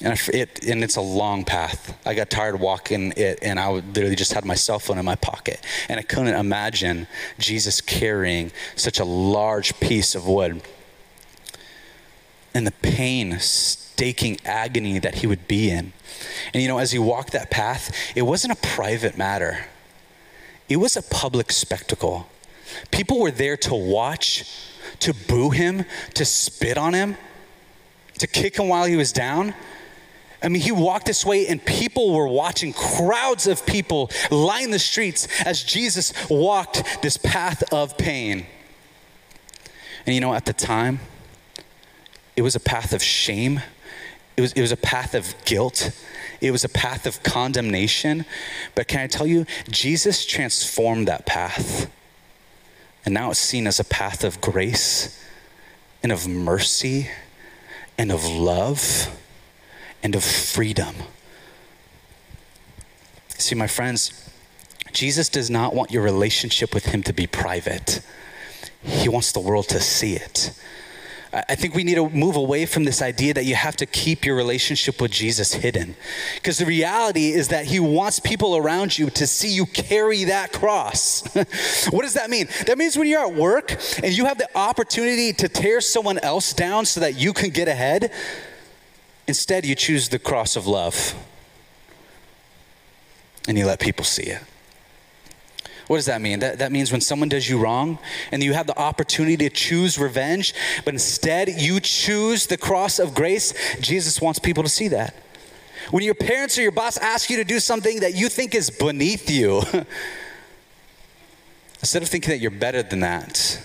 And, 0.00 0.18
it, 0.28 0.64
and 0.64 0.82
it's 0.82 0.96
a 0.96 1.00
long 1.00 1.44
path. 1.44 1.96
I 2.04 2.14
got 2.14 2.28
tired 2.28 2.58
walking 2.58 3.12
it, 3.16 3.38
and 3.40 3.60
I 3.60 3.70
literally 3.70 4.16
just 4.16 4.32
had 4.32 4.44
my 4.44 4.56
cell 4.56 4.80
phone 4.80 4.98
in 4.98 5.04
my 5.04 5.14
pocket. 5.14 5.64
And 5.88 6.00
I 6.00 6.02
couldn't 6.02 6.34
imagine 6.34 7.06
Jesus 7.38 7.80
carrying 7.80 8.50
such 8.74 8.98
a 8.98 9.04
large 9.04 9.78
piece 9.78 10.16
of 10.16 10.26
wood. 10.26 10.60
And 12.52 12.66
the 12.66 12.72
pain, 12.72 13.38
staking 13.38 14.38
agony 14.44 14.98
that 14.98 15.16
he 15.16 15.28
would 15.28 15.46
be 15.46 15.70
in. 15.70 15.92
And 16.52 16.60
you 16.62 16.68
know, 16.68 16.78
as 16.78 16.90
he 16.90 16.98
walked 16.98 17.32
that 17.32 17.50
path, 17.50 17.94
it 18.16 18.22
wasn't 18.22 18.54
a 18.54 18.66
private 18.66 19.16
matter, 19.16 19.66
it 20.72 20.76
was 20.76 20.96
a 20.96 21.02
public 21.02 21.52
spectacle. 21.52 22.28
People 22.90 23.20
were 23.20 23.30
there 23.30 23.56
to 23.58 23.74
watch, 23.74 24.44
to 25.00 25.12
boo 25.12 25.50
him, 25.50 25.84
to 26.14 26.24
spit 26.24 26.78
on 26.78 26.94
him 26.94 27.16
to 28.22 28.26
kick 28.28 28.56
him 28.56 28.68
while 28.68 28.84
he 28.84 28.96
was 28.96 29.12
down. 29.12 29.52
I 30.42 30.48
mean, 30.48 30.62
he 30.62 30.72
walked 30.72 31.06
this 31.06 31.24
way, 31.24 31.46
and 31.48 31.64
people 31.64 32.14
were 32.14 32.28
watching, 32.28 32.72
crowds 32.72 33.46
of 33.46 33.66
people 33.66 34.10
line 34.30 34.70
the 34.70 34.78
streets 34.78 35.28
as 35.44 35.62
Jesus 35.62 36.12
walked 36.30 37.02
this 37.02 37.16
path 37.16 37.62
of 37.72 37.98
pain. 37.98 38.46
And 40.06 40.14
you 40.14 40.20
know, 40.20 40.34
at 40.34 40.46
the 40.46 40.52
time, 40.52 41.00
it 42.36 42.42
was 42.42 42.54
a 42.54 42.60
path 42.60 42.92
of 42.92 43.02
shame, 43.02 43.60
it 44.36 44.40
was, 44.40 44.52
it 44.52 44.60
was 44.60 44.72
a 44.72 44.76
path 44.76 45.14
of 45.14 45.34
guilt, 45.44 45.90
it 46.42 46.50
was 46.50 46.64
a 46.64 46.68
path 46.68 47.06
of 47.06 47.22
condemnation. 47.22 48.26
But 48.74 48.88
can 48.88 49.00
I 49.00 49.06
tell 49.06 49.26
you, 49.26 49.46
Jesus 49.70 50.26
transformed 50.26 51.06
that 51.06 51.24
path. 51.24 51.88
And 53.04 53.14
now 53.14 53.30
it's 53.30 53.38
seen 53.38 53.66
as 53.68 53.78
a 53.78 53.84
path 53.84 54.24
of 54.24 54.40
grace 54.40 55.24
and 56.02 56.10
of 56.10 56.26
mercy 56.26 57.08
and 57.96 58.10
of 58.10 58.24
love 58.26 59.08
and 60.02 60.16
of 60.16 60.24
freedom. 60.24 60.96
See, 63.38 63.54
my 63.54 63.68
friends, 63.68 64.28
Jesus 64.92 65.28
does 65.28 65.48
not 65.48 65.74
want 65.74 65.92
your 65.92 66.02
relationship 66.02 66.74
with 66.74 66.86
Him 66.86 67.04
to 67.04 67.12
be 67.12 67.28
private, 67.28 68.00
He 68.82 69.08
wants 69.08 69.30
the 69.30 69.40
world 69.40 69.68
to 69.68 69.80
see 69.80 70.14
it. 70.16 70.52
I 71.34 71.54
think 71.54 71.74
we 71.74 71.82
need 71.82 71.94
to 71.94 72.10
move 72.10 72.36
away 72.36 72.66
from 72.66 72.84
this 72.84 73.00
idea 73.00 73.32
that 73.32 73.46
you 73.46 73.54
have 73.54 73.74
to 73.76 73.86
keep 73.86 74.26
your 74.26 74.36
relationship 74.36 75.00
with 75.00 75.12
Jesus 75.12 75.54
hidden. 75.54 75.96
Because 76.34 76.58
the 76.58 76.66
reality 76.66 77.30
is 77.30 77.48
that 77.48 77.64
He 77.64 77.80
wants 77.80 78.20
people 78.20 78.54
around 78.54 78.98
you 78.98 79.08
to 79.10 79.26
see 79.26 79.48
you 79.48 79.64
carry 79.64 80.24
that 80.24 80.52
cross. 80.52 81.22
what 81.90 82.02
does 82.02 82.14
that 82.14 82.28
mean? 82.28 82.48
That 82.66 82.76
means 82.76 82.98
when 82.98 83.08
you're 83.08 83.24
at 83.24 83.34
work 83.34 83.72
and 84.02 84.12
you 84.12 84.26
have 84.26 84.36
the 84.36 84.48
opportunity 84.54 85.32
to 85.32 85.48
tear 85.48 85.80
someone 85.80 86.18
else 86.18 86.52
down 86.52 86.84
so 86.84 87.00
that 87.00 87.14
you 87.14 87.32
can 87.32 87.48
get 87.48 87.66
ahead, 87.66 88.12
instead 89.26 89.64
you 89.64 89.74
choose 89.74 90.10
the 90.10 90.18
cross 90.18 90.54
of 90.54 90.66
love 90.66 91.14
and 93.48 93.56
you 93.56 93.64
let 93.64 93.80
people 93.80 94.04
see 94.04 94.24
it. 94.24 94.42
What 95.92 95.98
does 95.98 96.06
that 96.06 96.22
mean? 96.22 96.38
That, 96.38 96.60
that 96.60 96.72
means 96.72 96.90
when 96.90 97.02
someone 97.02 97.28
does 97.28 97.46
you 97.46 97.58
wrong 97.58 97.98
and 98.30 98.42
you 98.42 98.54
have 98.54 98.66
the 98.66 98.78
opportunity 98.78 99.36
to 99.36 99.50
choose 99.50 99.98
revenge, 99.98 100.54
but 100.86 100.94
instead 100.94 101.50
you 101.50 101.80
choose 101.80 102.46
the 102.46 102.56
cross 102.56 102.98
of 102.98 103.12
grace, 103.12 103.52
Jesus 103.78 104.18
wants 104.18 104.38
people 104.38 104.62
to 104.62 104.70
see 104.70 104.88
that. 104.88 105.14
When 105.90 106.02
your 106.02 106.14
parents 106.14 106.56
or 106.56 106.62
your 106.62 106.72
boss 106.72 106.96
ask 106.96 107.28
you 107.28 107.36
to 107.36 107.44
do 107.44 107.60
something 107.60 108.00
that 108.00 108.14
you 108.14 108.30
think 108.30 108.54
is 108.54 108.70
beneath 108.70 109.28
you, 109.28 109.58
instead 111.80 112.02
of 112.02 112.08
thinking 112.08 112.30
that 112.30 112.38
you're 112.38 112.50
better 112.50 112.82
than 112.82 113.00
that, 113.00 113.62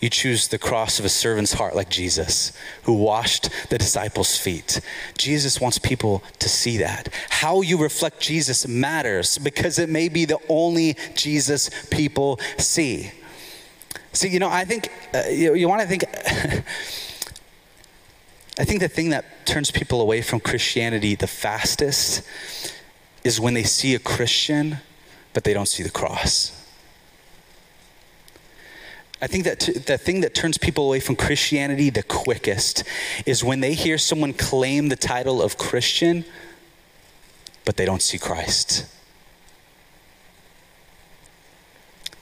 you 0.00 0.08
choose 0.08 0.48
the 0.48 0.58
cross 0.58 0.98
of 0.98 1.04
a 1.04 1.10
servant's 1.10 1.52
heart 1.52 1.76
like 1.76 1.90
Jesus, 1.90 2.52
who 2.84 2.94
washed 2.94 3.50
the 3.68 3.76
disciples' 3.76 4.36
feet. 4.36 4.80
Jesus 5.16 5.60
wants 5.60 5.78
people 5.78 6.22
to 6.38 6.48
see 6.48 6.78
that. 6.78 7.12
How 7.28 7.60
you 7.60 7.76
reflect 7.76 8.18
Jesus 8.20 8.66
matters 8.66 9.36
because 9.36 9.78
it 9.78 9.90
may 9.90 10.08
be 10.08 10.24
the 10.24 10.38
only 10.48 10.96
Jesus 11.14 11.70
people 11.90 12.40
see. 12.56 13.12
See, 14.12 14.28
you 14.28 14.38
know, 14.38 14.48
I 14.48 14.64
think, 14.64 14.88
uh, 15.14 15.24
you, 15.28 15.54
you 15.54 15.68
want 15.68 15.82
to 15.82 15.86
think, 15.86 16.04
I 18.58 18.64
think 18.64 18.80
the 18.80 18.88
thing 18.88 19.10
that 19.10 19.46
turns 19.46 19.70
people 19.70 20.00
away 20.00 20.22
from 20.22 20.40
Christianity 20.40 21.14
the 21.14 21.26
fastest 21.26 22.26
is 23.22 23.38
when 23.38 23.52
they 23.52 23.64
see 23.64 23.94
a 23.94 23.98
Christian, 23.98 24.78
but 25.34 25.44
they 25.44 25.52
don't 25.52 25.68
see 25.68 25.82
the 25.82 25.90
cross. 25.90 26.59
I 29.22 29.26
think 29.26 29.44
that 29.44 29.60
t- 29.60 29.72
the 29.72 29.98
thing 29.98 30.22
that 30.22 30.34
turns 30.34 30.56
people 30.56 30.86
away 30.86 31.00
from 31.00 31.16
Christianity 31.16 31.90
the 31.90 32.02
quickest 32.02 32.84
is 33.26 33.44
when 33.44 33.60
they 33.60 33.74
hear 33.74 33.98
someone 33.98 34.32
claim 34.32 34.88
the 34.88 34.96
title 34.96 35.42
of 35.42 35.58
Christian, 35.58 36.24
but 37.64 37.76
they 37.76 37.84
don't 37.84 38.00
see 38.00 38.18
Christ. 38.18 38.86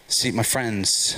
See, 0.08 0.32
my 0.32 0.42
friends, 0.42 1.16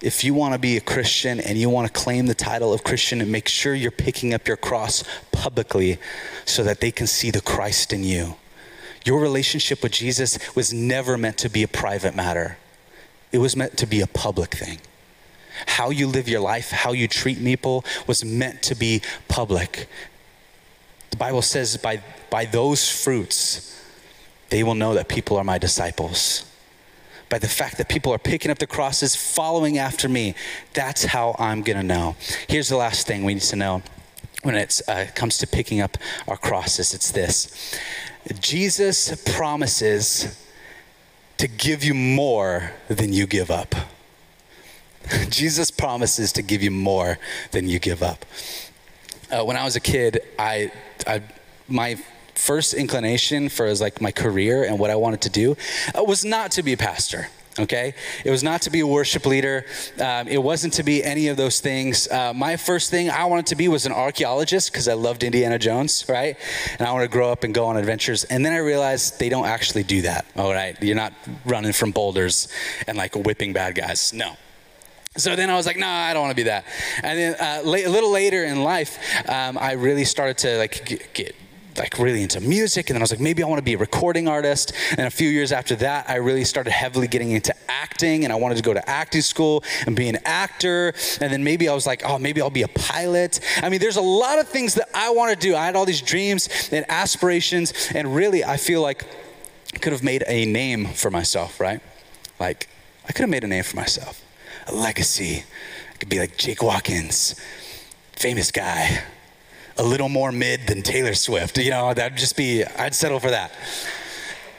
if 0.00 0.24
you 0.24 0.32
want 0.32 0.54
to 0.54 0.58
be 0.58 0.76
a 0.76 0.80
Christian 0.80 1.40
and 1.40 1.58
you 1.58 1.68
want 1.68 1.92
to 1.92 1.92
claim 1.92 2.26
the 2.26 2.34
title 2.34 2.72
of 2.72 2.82
Christian, 2.82 3.30
make 3.30 3.48
sure 3.48 3.74
you're 3.74 3.90
picking 3.90 4.32
up 4.32 4.48
your 4.48 4.56
cross 4.56 5.04
publicly 5.30 5.98
so 6.44 6.64
that 6.64 6.80
they 6.80 6.90
can 6.90 7.06
see 7.06 7.30
the 7.30 7.40
Christ 7.40 7.92
in 7.92 8.02
you. 8.02 8.36
Your 9.04 9.20
relationship 9.20 9.82
with 9.82 9.92
Jesus 9.92 10.38
was 10.54 10.72
never 10.72 11.18
meant 11.18 11.36
to 11.38 11.50
be 11.50 11.62
a 11.62 11.68
private 11.68 12.14
matter, 12.14 12.56
it 13.30 13.38
was 13.38 13.56
meant 13.56 13.76
to 13.78 13.86
be 13.86 14.00
a 14.00 14.06
public 14.06 14.54
thing. 14.54 14.78
How 15.66 15.90
you 15.90 16.06
live 16.06 16.28
your 16.28 16.40
life, 16.40 16.70
how 16.70 16.92
you 16.92 17.08
treat 17.08 17.38
people 17.38 17.84
was 18.06 18.24
meant 18.24 18.62
to 18.62 18.74
be 18.74 19.02
public. 19.28 19.88
The 21.10 21.16
Bible 21.16 21.42
says, 21.42 21.76
by, 21.76 22.02
by 22.30 22.44
those 22.44 22.88
fruits, 22.88 23.68
they 24.50 24.62
will 24.62 24.74
know 24.74 24.94
that 24.94 25.08
people 25.08 25.36
are 25.36 25.44
my 25.44 25.58
disciples. 25.58 26.44
By 27.28 27.38
the 27.38 27.48
fact 27.48 27.78
that 27.78 27.88
people 27.88 28.12
are 28.12 28.18
picking 28.18 28.50
up 28.50 28.58
the 28.58 28.66
crosses, 28.66 29.16
following 29.16 29.78
after 29.78 30.08
me, 30.08 30.34
that's 30.74 31.04
how 31.04 31.34
I'm 31.38 31.62
going 31.62 31.78
to 31.78 31.82
know. 31.82 32.16
Here's 32.48 32.68
the 32.68 32.76
last 32.76 33.06
thing 33.06 33.24
we 33.24 33.34
need 33.34 33.42
to 33.44 33.56
know 33.56 33.82
when 34.42 34.54
it 34.54 34.82
uh, 34.88 35.06
comes 35.14 35.38
to 35.38 35.46
picking 35.46 35.80
up 35.80 35.96
our 36.26 36.36
crosses 36.36 36.94
it's 36.94 37.12
this 37.12 37.78
Jesus 38.40 39.22
promises 39.34 40.38
to 41.38 41.48
give 41.48 41.82
you 41.82 41.94
more 41.94 42.72
than 42.88 43.12
you 43.12 43.26
give 43.26 43.50
up. 43.50 43.74
Jesus 45.28 45.70
promises 45.70 46.32
to 46.32 46.42
give 46.42 46.62
you 46.62 46.70
more 46.70 47.18
than 47.50 47.68
you 47.68 47.78
give 47.78 48.02
up. 48.02 48.24
Uh, 49.30 49.44
when 49.44 49.56
I 49.56 49.64
was 49.64 49.76
a 49.76 49.80
kid, 49.80 50.20
I, 50.38 50.70
I, 51.06 51.22
my 51.68 51.96
first 52.34 52.74
inclination 52.74 53.48
for 53.48 53.66
as 53.66 53.80
like 53.80 54.00
my 54.00 54.12
career 54.12 54.64
and 54.64 54.78
what 54.78 54.90
I 54.90 54.96
wanted 54.96 55.22
to 55.22 55.30
do 55.30 55.56
uh, 55.98 56.02
was 56.02 56.24
not 56.24 56.50
to 56.52 56.62
be 56.62 56.72
a 56.72 56.76
pastor. 56.76 57.28
Okay, 57.58 57.92
it 58.24 58.30
was 58.30 58.42
not 58.42 58.62
to 58.62 58.70
be 58.70 58.80
a 58.80 58.86
worship 58.86 59.26
leader. 59.26 59.66
Um, 60.00 60.26
it 60.26 60.42
wasn't 60.42 60.72
to 60.74 60.82
be 60.82 61.04
any 61.04 61.28
of 61.28 61.36
those 61.36 61.60
things. 61.60 62.08
Uh, 62.10 62.32
my 62.32 62.56
first 62.56 62.90
thing 62.90 63.10
I 63.10 63.26
wanted 63.26 63.46
to 63.48 63.56
be 63.56 63.68
was 63.68 63.84
an 63.84 63.92
archaeologist 63.92 64.72
because 64.72 64.88
I 64.88 64.94
loved 64.94 65.22
Indiana 65.22 65.58
Jones, 65.58 66.06
right? 66.08 66.38
And 66.78 66.88
I 66.88 66.92
want 66.92 67.02
to 67.02 67.14
grow 67.14 67.30
up 67.30 67.44
and 67.44 67.52
go 67.52 67.66
on 67.66 67.76
adventures. 67.76 68.24
And 68.24 68.44
then 68.44 68.54
I 68.54 68.58
realized 68.58 69.18
they 69.18 69.28
don't 69.28 69.44
actually 69.44 69.82
do 69.82 70.00
that. 70.02 70.24
All 70.34 70.50
right, 70.50 70.82
you're 70.82 70.96
not 70.96 71.12
running 71.44 71.74
from 71.74 71.90
boulders 71.90 72.48
and 72.86 72.96
like 72.96 73.14
whipping 73.14 73.52
bad 73.52 73.74
guys. 73.74 74.14
No, 74.14 74.36
so 75.16 75.36
then 75.36 75.50
I 75.50 75.56
was 75.56 75.66
like, 75.66 75.76
no, 75.76 75.86
nah, 75.86 75.92
I 75.92 76.14
don't 76.14 76.22
want 76.22 76.30
to 76.30 76.36
be 76.36 76.44
that. 76.44 76.64
And 77.02 77.18
then 77.18 77.34
uh, 77.34 77.60
a 77.62 77.88
little 77.88 78.10
later 78.10 78.44
in 78.44 78.62
life, 78.62 78.98
um, 79.28 79.58
I 79.58 79.72
really 79.72 80.04
started 80.04 80.38
to 80.38 80.56
like 80.56 80.86
get, 80.86 81.12
get 81.12 81.36
like 81.76 81.98
really 81.98 82.22
into 82.22 82.40
music 82.40 82.90
and 82.90 82.94
then 82.94 83.00
I 83.00 83.04
was 83.04 83.10
like 83.10 83.20
maybe 83.20 83.42
I 83.42 83.46
want 83.46 83.58
to 83.58 83.64
be 83.64 83.74
a 83.74 83.78
recording 83.78 84.28
artist. 84.28 84.72
And 84.90 85.00
a 85.00 85.10
few 85.10 85.28
years 85.28 85.52
after 85.52 85.74
that 85.76 86.08
I 86.08 86.16
really 86.16 86.44
started 86.44 86.70
heavily 86.70 87.08
getting 87.08 87.30
into 87.30 87.54
acting 87.68 88.24
and 88.24 88.32
I 88.32 88.36
wanted 88.36 88.56
to 88.56 88.62
go 88.62 88.74
to 88.74 88.88
acting 88.88 89.22
school 89.22 89.64
and 89.86 89.96
be 89.96 90.08
an 90.08 90.18
actor. 90.24 90.92
And 91.20 91.32
then 91.32 91.42
maybe 91.44 91.68
I 91.68 91.74
was 91.74 91.86
like 91.86 92.02
oh 92.04 92.18
maybe 92.18 92.40
I'll 92.40 92.50
be 92.50 92.62
a 92.62 92.68
pilot. 92.68 93.40
I 93.62 93.68
mean 93.68 93.80
there's 93.80 93.96
a 93.96 94.02
lot 94.02 94.38
of 94.38 94.48
things 94.48 94.74
that 94.74 94.88
I 94.94 95.10
want 95.10 95.32
to 95.32 95.38
do. 95.38 95.56
I 95.56 95.64
had 95.64 95.76
all 95.76 95.86
these 95.86 96.02
dreams 96.02 96.48
and 96.72 96.84
aspirations 96.90 97.72
and 97.94 98.14
really 98.14 98.44
I 98.44 98.56
feel 98.56 98.82
like 98.82 99.06
I 99.74 99.78
could 99.78 99.92
have 99.92 100.02
made 100.02 100.24
a 100.26 100.44
name 100.44 100.86
for 100.86 101.10
myself 101.10 101.60
right? 101.60 101.80
Like 102.38 102.68
I 103.08 103.12
could 103.12 103.22
have 103.22 103.30
made 103.30 103.44
a 103.44 103.48
name 103.48 103.64
for 103.64 103.76
myself 103.76 104.22
a 104.66 104.74
legacy. 104.74 105.44
I 105.92 105.96
could 105.98 106.08
be 106.08 106.18
like 106.18 106.36
Jake 106.36 106.62
Watkins, 106.62 107.34
famous 108.12 108.50
guy, 108.50 109.02
a 109.76 109.82
little 109.82 110.08
more 110.08 110.32
mid 110.32 110.66
than 110.66 110.82
Taylor 110.82 111.14
Swift. 111.14 111.58
You 111.58 111.70
know, 111.70 111.94
that'd 111.94 112.18
just 112.18 112.36
be, 112.36 112.64
I'd 112.64 112.94
settle 112.94 113.20
for 113.20 113.30
that. 113.30 113.52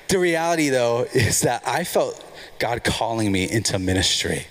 The 0.07 0.19
reality, 0.19 0.69
though, 0.69 1.07
is 1.13 1.41
that 1.41 1.63
I 1.65 1.83
felt 1.83 2.23
God 2.59 2.83
calling 2.83 3.31
me 3.31 3.49
into 3.49 3.79
ministry. 3.79 4.47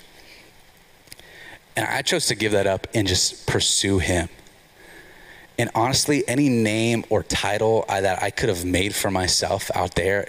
And 1.75 1.85
I 1.87 2.01
chose 2.01 2.27
to 2.27 2.35
give 2.35 2.51
that 2.51 2.67
up 2.67 2.87
and 2.93 3.07
just 3.07 3.47
pursue 3.47 3.99
Him. 3.99 4.29
And 5.57 5.69
honestly, 5.75 6.23
any 6.27 6.49
name 6.49 7.05
or 7.09 7.23
title 7.23 7.85
that 7.87 8.21
I 8.21 8.31
could 8.31 8.49
have 8.49 8.65
made 8.65 8.95
for 8.95 9.11
myself 9.11 9.69
out 9.75 9.95
there 9.95 10.27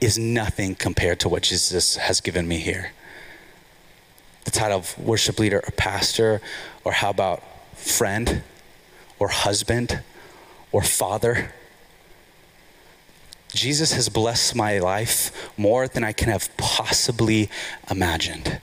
is 0.00 0.18
nothing 0.18 0.74
compared 0.74 1.20
to 1.20 1.28
what 1.28 1.42
Jesus 1.42 1.96
has 1.96 2.20
given 2.20 2.48
me 2.48 2.58
here. 2.58 2.92
The 4.44 4.50
title 4.50 4.78
of 4.78 4.98
worship 4.98 5.38
leader 5.38 5.58
or 5.58 5.70
pastor, 5.72 6.40
or 6.84 6.92
how 6.92 7.10
about 7.10 7.42
friend 7.76 8.42
or 9.18 9.28
husband 9.28 10.02
or 10.70 10.82
father? 10.82 11.52
Jesus 13.54 13.92
has 13.92 14.08
blessed 14.08 14.54
my 14.54 14.78
life 14.78 15.50
more 15.56 15.86
than 15.88 16.04
I 16.04 16.12
can 16.12 16.28
have 16.28 16.54
possibly 16.56 17.48
imagined. 17.90 18.60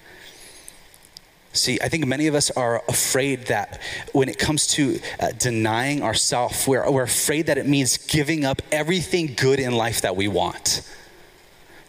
See, 1.54 1.80
I 1.82 1.90
think 1.90 2.06
many 2.06 2.28
of 2.28 2.36
us 2.36 2.50
are 2.52 2.82
afraid 2.88 3.48
that 3.48 3.82
when 4.14 4.30
it 4.30 4.40
comes 4.40 4.68
to 4.68 5.00
uh, 5.20 5.32
denying 5.38 6.02
ourselves, 6.02 6.66
we're, 6.66 6.90
we're 6.90 7.04
afraid 7.04 7.48
that 7.48 7.58
it 7.58 7.68
means 7.68 7.98
giving 7.98 8.46
up 8.46 8.62
everything 8.72 9.34
good 9.36 9.60
in 9.60 9.74
life 9.74 10.02
that 10.02 10.16
we 10.16 10.30
want. 10.30 10.82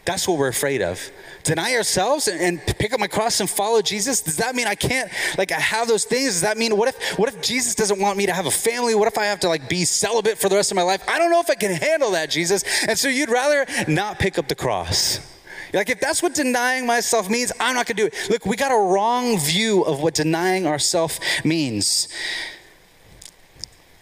That's 0.05 0.27
what 0.27 0.39
we're 0.39 0.49
afraid 0.49 0.83
of. 0.83 1.13
Deny 1.45 1.75
ourselves 1.75 2.29
and, 2.29 2.41
and, 2.41 2.79
pick 2.79 2.93
up 2.93 3.01
my 3.01 3.07
cross 3.07 3.41
and 3.41 3.51
follow 3.51 3.83
Jesus. 3.83 4.21
Does 4.21 4.37
that 4.37 4.55
mean 4.55 4.67
I 4.67 4.75
can't 4.75 5.11
like 5.37 5.51
I 5.53 5.59
have 5.59 5.89
those 5.89 6.05
things? 6.05 6.31
Does 6.31 6.41
that 6.43 6.57
mean 6.57 6.77
what 6.77 6.89
if 6.89 7.19
what 7.19 7.29
if 7.29 7.41
Jesus 7.43 7.75
doesn't 7.75 7.99
want 8.01 8.17
me 8.17 8.27
to 8.27 8.33
have 8.33 8.47
a 8.47 8.51
family? 8.51 8.95
What 8.95 9.09
if 9.09 9.19
I 9.19 9.25
have 9.25 9.41
to 9.41 9.49
like 9.49 9.69
be 9.69 9.85
celibate 9.85 10.39
for 10.39 10.49
the 10.49 10.57
rest 10.57 10.71
of 10.71 10.77
my 10.77 10.83
life? 10.83 11.03
I 11.09 11.19
don't 11.19 11.31
know 11.31 11.41
if 11.41 11.51
I 11.51 11.55
can 11.55 11.73
handle 11.73 12.13
that, 12.13 12.31
Jesus. 12.31 12.65
And 12.87 12.99
so 12.99 13.09
you'd 13.09 13.31
rather 13.31 13.67
not 13.89 14.19
pick 14.19 14.39
up 14.39 14.49
the 14.49 14.55
cross. 14.55 15.29
Like, 15.73 15.89
if 15.89 16.01
that's 16.01 16.23
what 16.23 16.35
denying 16.35 16.87
myself 16.87 17.31
means, 17.31 17.51
I'm 17.59 17.75
not 17.75 17.87
gonna 17.87 17.97
do 17.97 18.07
it. 18.07 18.15
Look, 18.29 18.45
we 18.45 18.57
got 18.57 18.73
a 18.73 18.93
wrong 18.93 19.39
view 19.39 19.83
of 19.83 20.01
what 20.01 20.15
denying 20.15 20.67
ourselves 20.67 21.19
means. 21.45 22.09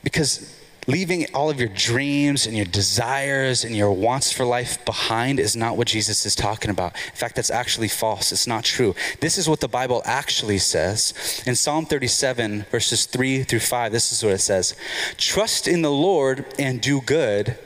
Because 0.03 0.60
leaving 0.91 1.27
all 1.35 1.51
of 1.51 1.59
your 1.59 1.69
dreams 1.69 2.47
and 2.47 2.57
your 2.57 2.67
desires 2.67 3.65
and 3.65 3.77
your 3.77 3.93
wants 3.93 4.33
for 4.33 4.45
life 4.45 4.85
behind 4.85 5.39
is 5.39 5.55
not 5.57 5.77
what 5.77 5.87
Jesus 5.87 6.27
is 6.27 6.35
talking 6.35 6.71
about. 6.71 6.95
In 7.07 7.17
fact, 7.17 7.37
that's 7.37 7.51
actually 7.51 7.89
false. 7.89 8.33
It's 8.33 8.47
not 8.47 8.65
true. 8.65 8.95
This 9.21 9.39
is 9.39 9.49
what 9.49 9.61
the 9.61 9.69
Bible 9.69 10.03
actually 10.05 10.59
says. 10.59 11.43
In 11.47 11.55
Psalm 11.55 11.87
37, 11.87 12.67
verses 12.71 13.07
3 13.07 13.45
through 13.45 13.61
5, 13.61 13.93
this 13.93 14.13
is 14.13 14.23
what 14.25 14.33
it 14.33 14.39
says 14.39 14.75
Trust 15.17 15.69
in 15.69 15.83
the 15.83 15.93
Lord 15.93 16.45
and 16.59 16.81
do 16.81 17.01
good, 17.01 17.59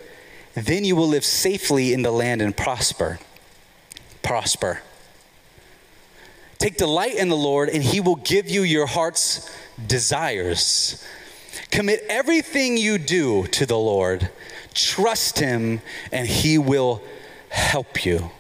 then 0.55 0.85
you 0.85 0.95
will 0.95 1.09
live 1.09 1.25
safely 1.25 1.93
in 1.93 2.03
the 2.03 2.13
land 2.13 2.43
and 2.43 2.57
prosper 2.57 3.19
prosper. 4.25 4.81
Take 6.59 6.79
delight 6.79 7.15
in 7.15 7.29
the 7.29 7.37
Lord, 7.37 7.69
and 7.69 7.83
He 7.85 8.01
will 8.01 8.17
give 8.17 8.49
you 8.49 8.63
your 8.63 8.87
heart's 8.87 9.49
desires. 9.87 11.05
Commit 11.71 12.05
everything 12.09 12.77
you 12.77 12.99
do 12.99 13.47
to 13.49 13.67
the 13.67 13.79
Lord. 13.79 14.31
Trust 14.75 15.39
Him, 15.39 15.81
and 16.13 16.27
He 16.27 16.59
will 16.59 17.03
help 17.49 18.05
you. 18.05 18.31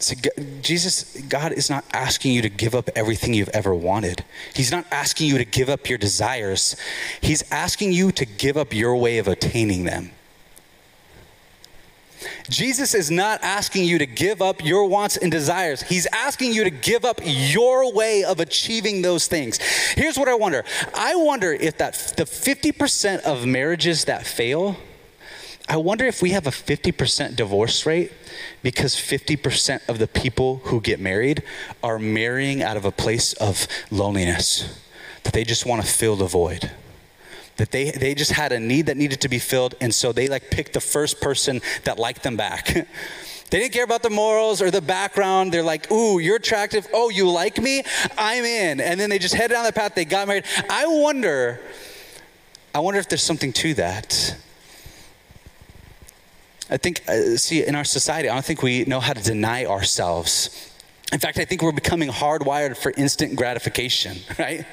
See, 0.00 0.16
Jesus, 0.62 1.20
God 1.28 1.52
is 1.52 1.68
not 1.68 1.84
asking 1.92 2.32
you 2.32 2.42
to 2.42 2.48
give 2.48 2.74
up 2.74 2.88
everything 2.94 3.34
you've 3.34 3.48
ever 3.48 3.74
wanted. 3.74 4.24
He's 4.54 4.70
not 4.70 4.86
asking 4.92 5.26
you 5.26 5.38
to 5.38 5.44
give 5.44 5.68
up 5.68 5.88
your 5.88 5.98
desires. 5.98 6.76
He's 7.20 7.42
asking 7.50 7.92
you 7.92 8.12
to 8.12 8.24
give 8.24 8.56
up 8.56 8.72
your 8.72 8.94
way 8.94 9.18
of 9.18 9.26
attaining 9.26 9.84
them. 9.84 10.12
Jesus 12.48 12.94
is 12.94 13.10
not 13.10 13.42
asking 13.42 13.84
you 13.84 13.98
to 13.98 14.06
give 14.06 14.40
up 14.40 14.64
your 14.64 14.86
wants 14.86 15.16
and 15.16 15.30
desires. 15.30 15.82
He's 15.82 16.06
asking 16.06 16.52
you 16.52 16.64
to 16.64 16.70
give 16.70 17.04
up 17.04 17.20
your 17.24 17.92
way 17.92 18.24
of 18.24 18.40
achieving 18.40 19.02
those 19.02 19.26
things. 19.26 19.58
Here's 19.94 20.18
what 20.18 20.28
I 20.28 20.34
wonder 20.34 20.64
I 20.94 21.14
wonder 21.16 21.52
if 21.52 21.78
that 21.78 22.14
the 22.16 22.24
50% 22.24 23.20
of 23.20 23.46
marriages 23.46 24.06
that 24.06 24.26
fail, 24.26 24.76
I 25.68 25.76
wonder 25.76 26.06
if 26.06 26.22
we 26.22 26.30
have 26.30 26.46
a 26.46 26.50
50% 26.50 27.36
divorce 27.36 27.84
rate 27.84 28.12
because 28.62 28.94
50% 28.94 29.86
of 29.88 29.98
the 29.98 30.06
people 30.06 30.62
who 30.64 30.80
get 30.80 30.98
married 30.98 31.42
are 31.82 31.98
marrying 31.98 32.62
out 32.62 32.76
of 32.76 32.84
a 32.84 32.90
place 32.90 33.34
of 33.34 33.68
loneliness, 33.90 34.80
that 35.24 35.34
they 35.34 35.44
just 35.44 35.66
want 35.66 35.82
to 35.82 35.88
fill 35.88 36.16
the 36.16 36.26
void 36.26 36.70
that 37.58 37.70
they, 37.70 37.90
they 37.90 38.14
just 38.14 38.32
had 38.32 38.52
a 38.52 38.58
need 38.58 38.86
that 38.86 38.96
needed 38.96 39.20
to 39.20 39.28
be 39.28 39.38
filled 39.38 39.74
and 39.80 39.94
so 39.94 40.12
they 40.12 40.28
like 40.28 40.50
picked 40.50 40.72
the 40.72 40.80
first 40.80 41.20
person 41.20 41.60
that 41.84 41.98
liked 41.98 42.22
them 42.22 42.36
back. 42.36 42.88
They 43.50 43.60
didn't 43.60 43.72
care 43.72 43.84
about 43.84 44.02
the 44.02 44.10
morals 44.10 44.60
or 44.60 44.70
the 44.70 44.82
background. 44.82 45.52
They're 45.52 45.62
like 45.62 45.90
ooh 45.90 46.18
you're 46.18 46.36
attractive. 46.36 46.86
Oh 46.92 47.08
you 47.08 47.30
like 47.30 47.56
me? 47.58 47.82
I'm 48.18 48.44
in. 48.44 48.78
And 48.78 49.00
then 49.00 49.08
they 49.08 49.18
just 49.18 49.34
head 49.34 49.50
down 49.50 49.64
the 49.64 49.72
path. 49.72 49.94
They 49.94 50.04
got 50.04 50.28
married. 50.28 50.44
I 50.68 50.86
wonder 50.86 51.58
i 52.74 52.80
wonder 52.80 53.00
if 53.00 53.08
there's 53.08 53.22
something 53.22 53.52
to 53.54 53.74
that. 53.74 54.36
I 56.70 56.76
think 56.76 57.02
uh, 57.08 57.36
see 57.36 57.64
in 57.64 57.74
our 57.74 57.84
society 57.84 58.28
i 58.28 58.34
don't 58.34 58.44
think 58.44 58.62
we 58.62 58.84
know 58.84 59.00
how 59.00 59.14
to 59.14 59.22
deny 59.22 59.64
ourselves 59.64 60.67
in 61.10 61.18
fact, 61.18 61.38
I 61.38 61.46
think 61.46 61.62
we're 61.62 61.72
becoming 61.72 62.10
hardwired 62.10 62.76
for 62.76 62.92
instant 62.96 63.34
gratification, 63.34 64.18
right? 64.38 64.66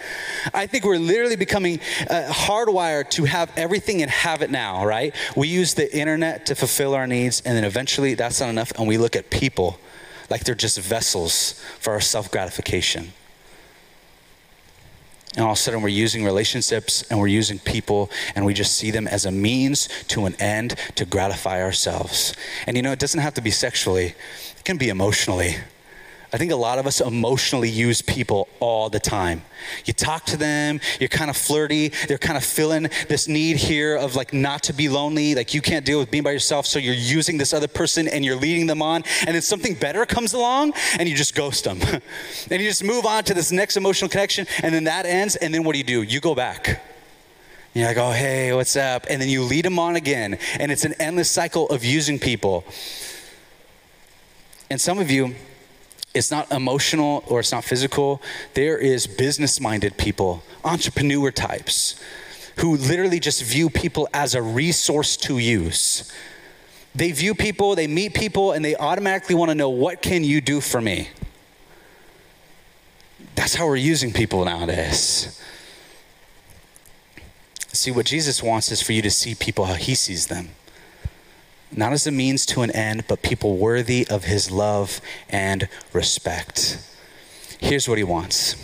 I 0.53 0.67
think 0.67 0.83
we're 0.83 0.97
literally 0.97 1.37
becoming 1.37 1.79
uh, 2.09 2.27
hardwired 2.29 3.09
to 3.11 3.23
have 3.23 3.51
everything 3.55 4.01
and 4.01 4.11
have 4.11 4.41
it 4.41 4.51
now, 4.51 4.85
right? 4.85 5.15
We 5.37 5.47
use 5.47 5.75
the 5.75 5.93
internet 5.95 6.45
to 6.47 6.55
fulfill 6.55 6.93
our 6.93 7.07
needs, 7.07 7.41
and 7.45 7.55
then 7.55 7.63
eventually 7.63 8.15
that's 8.15 8.41
not 8.41 8.49
enough, 8.49 8.73
and 8.77 8.85
we 8.85 8.97
look 8.97 9.15
at 9.15 9.29
people 9.29 9.79
like 10.29 10.43
they're 10.43 10.55
just 10.55 10.77
vessels 10.79 11.61
for 11.79 11.93
our 11.93 12.01
self 12.01 12.29
gratification. 12.31 13.13
And 15.35 15.43
all 15.45 15.51
of 15.51 15.57
a 15.57 15.61
sudden, 15.61 15.81
we're 15.81 15.89
using 15.89 16.23
relationships 16.23 17.03
and 17.09 17.19
we're 17.19 17.27
using 17.27 17.59
people, 17.59 18.09
and 18.35 18.45
we 18.45 18.53
just 18.53 18.77
see 18.77 18.91
them 18.91 19.07
as 19.07 19.25
a 19.25 19.31
means 19.31 19.87
to 20.07 20.25
an 20.25 20.35
end 20.39 20.75
to 20.95 21.05
gratify 21.05 21.61
ourselves. 21.61 22.33
And 22.67 22.75
you 22.75 22.83
know, 22.83 22.91
it 22.91 22.99
doesn't 22.99 23.19
have 23.21 23.33
to 23.35 23.41
be 23.41 23.51
sexually, 23.51 24.15
it 24.57 24.63
can 24.65 24.77
be 24.77 24.89
emotionally 24.89 25.57
I 26.35 26.37
think 26.37 26.51
a 26.51 26.55
lot 26.57 26.79
of 26.79 26.85
us 26.85 26.99
emotionally 26.99 27.69
use 27.69 28.01
people 28.01 28.49
all 28.59 28.89
the 28.89 28.99
time. 28.99 29.41
You 29.85 29.93
talk 29.93 30.25
to 30.25 30.35
them, 30.35 30.81
you're 30.99 31.07
kind 31.07 31.29
of 31.29 31.37
flirty, 31.37 31.93
they're 32.09 32.17
kind 32.17 32.35
of 32.35 32.43
feeling 32.43 32.89
this 33.07 33.29
need 33.29 33.55
here 33.55 33.95
of 33.95 34.17
like 34.17 34.33
not 34.33 34.63
to 34.63 34.73
be 34.73 34.89
lonely, 34.89 35.33
like 35.33 35.53
you 35.53 35.61
can't 35.61 35.85
deal 35.85 35.97
with 35.97 36.11
being 36.11 36.25
by 36.25 36.31
yourself, 36.31 36.65
so 36.65 36.77
you're 36.77 36.93
using 36.93 37.37
this 37.37 37.53
other 37.53 37.69
person 37.69 38.09
and 38.09 38.25
you're 38.25 38.35
leading 38.35 38.67
them 38.67 38.81
on, 38.81 39.05
and 39.25 39.33
then 39.33 39.41
something 39.41 39.75
better 39.75 40.05
comes 40.05 40.33
along 40.33 40.73
and 40.99 41.07
you 41.07 41.15
just 41.15 41.35
ghost 41.35 41.63
them. 41.63 41.79
and 42.51 42.61
you 42.61 42.67
just 42.67 42.83
move 42.83 43.05
on 43.05 43.23
to 43.23 43.33
this 43.33 43.53
next 43.53 43.77
emotional 43.77 44.09
connection, 44.09 44.45
and 44.61 44.75
then 44.75 44.83
that 44.83 45.05
ends, 45.05 45.37
and 45.37 45.53
then 45.53 45.63
what 45.63 45.71
do 45.71 45.77
you 45.77 45.85
do? 45.85 46.01
You 46.01 46.19
go 46.19 46.35
back. 46.35 46.83
You're 47.73 47.87
like, 47.87 47.95
oh, 47.95 48.11
hey, 48.11 48.51
what's 48.51 48.75
up? 48.75 49.05
And 49.09 49.21
then 49.21 49.29
you 49.29 49.41
lead 49.41 49.63
them 49.63 49.79
on 49.79 49.95
again, 49.95 50.37
and 50.59 50.69
it's 50.69 50.83
an 50.83 50.95
endless 50.99 51.31
cycle 51.31 51.69
of 51.69 51.85
using 51.85 52.19
people. 52.19 52.65
And 54.69 54.81
some 54.81 54.99
of 54.99 55.09
you, 55.09 55.33
it's 56.15 56.31
not 56.31 56.51
emotional 56.51 57.23
or 57.27 57.41
it's 57.41 57.51
not 57.51 57.63
physical. 57.63 58.21
There 58.53 58.77
is 58.77 59.05
business 59.05 59.59
minded 59.59 59.97
people, 59.97 60.43
entrepreneur 60.63 61.29
types, 61.29 62.01
who 62.57 62.77
literally 62.77 63.19
just 63.19 63.43
view 63.43 63.69
people 63.69 64.07
as 64.13 64.33
a 64.33 64.41
resource 64.41 65.17
to 65.17 65.37
use. 65.37 66.11
They 66.95 67.11
view 67.11 67.35
people, 67.35 67.75
they 67.75 67.87
meet 67.87 68.13
people, 68.13 68.53
and 68.53 68.63
they 68.63 68.75
automatically 68.77 69.35
want 69.35 69.51
to 69.51 69.55
know 69.55 69.69
what 69.69 70.01
can 70.01 70.23
you 70.23 70.39
do 70.39 70.61
for 70.61 70.79
me? 70.79 71.09
That's 73.35 73.55
how 73.55 73.67
we're 73.67 73.75
using 73.75 74.13
people 74.13 74.45
nowadays. 74.45 75.41
See, 77.73 77.91
what 77.91 78.05
Jesus 78.05 78.41
wants 78.41 78.71
is 78.71 78.81
for 78.81 78.93
you 78.93 79.01
to 79.01 79.11
see 79.11 79.35
people 79.35 79.65
how 79.65 79.73
he 79.73 79.93
sees 79.93 80.27
them 80.27 80.51
not 81.71 81.93
as 81.93 82.07
a 82.07 82.11
means 82.11 82.45
to 82.47 82.61
an 82.61 82.71
end, 82.71 83.05
but 83.07 83.21
people 83.21 83.57
worthy 83.57 84.07
of 84.07 84.25
his 84.25 84.51
love 84.51 85.01
and 85.29 85.67
respect. 85.93 86.79
Here's 87.59 87.87
what 87.87 87.97
he 87.97 88.03
wants 88.03 88.55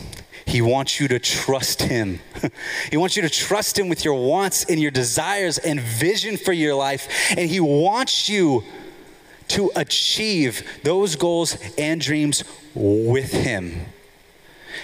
he 0.46 0.62
wants 0.62 1.00
you 1.00 1.08
to 1.08 1.20
trust 1.20 1.84
him. 1.84 2.20
he 2.92 2.98
wants 2.98 3.16
you 3.16 3.22
to 3.22 3.30
trust 3.30 3.78
him 3.78 3.88
with 3.88 4.04
your 4.04 4.16
wants 4.16 4.66
and 4.66 4.82
your 4.82 4.92
desires 4.92 5.58
and 5.58 5.80
vision 5.80 6.36
for 6.36 6.52
your 6.52 6.76
life. 6.76 7.08
And 7.38 7.50
he 7.50 7.60
wants 7.60 8.28
you 8.28 8.64
to 9.50 9.72
achieve 9.76 10.64
those 10.84 11.16
goals 11.16 11.58
and 11.78 12.02
dreams 12.02 12.44
with 12.74 13.32
him. 13.32 13.86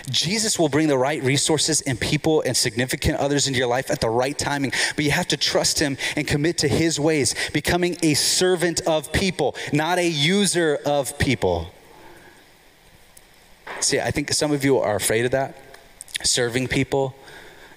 Jesus 0.10 0.58
will 0.58 0.70
bring 0.70 0.88
the 0.88 0.98
right 0.98 1.22
resources 1.24 1.82
and 1.82 2.00
people 2.00 2.42
and 2.42 2.56
significant 2.56 3.18
others 3.18 3.48
into 3.48 3.60
your 3.60 3.68
life 3.68 3.92
at 3.92 4.00
the 4.00 4.10
right 4.10 4.38
timing, 4.38 4.72
but 4.96 5.04
you 5.04 5.12
have 5.12 5.28
to 5.30 5.38
trust 5.38 5.80
Him 5.80 5.98
and 6.16 6.28
commit 6.28 6.58
to 6.60 6.68
His 6.68 7.00
ways, 7.00 7.36
becoming 7.52 7.98
a 8.02 8.14
servant 8.14 8.82
of 8.82 9.12
people, 9.12 9.56
not 9.74 9.98
a 9.98 10.08
user 10.08 10.80
of 10.86 11.18
people. 11.20 11.68
See, 13.80 14.00
I 14.00 14.12
think 14.12 14.32
some 14.32 14.52
of 14.52 14.64
you 14.64 14.80
are 14.80 14.96
afraid 14.96 15.26
of 15.26 15.32
that, 15.32 15.58
serving 16.24 16.68
people. 16.68 17.16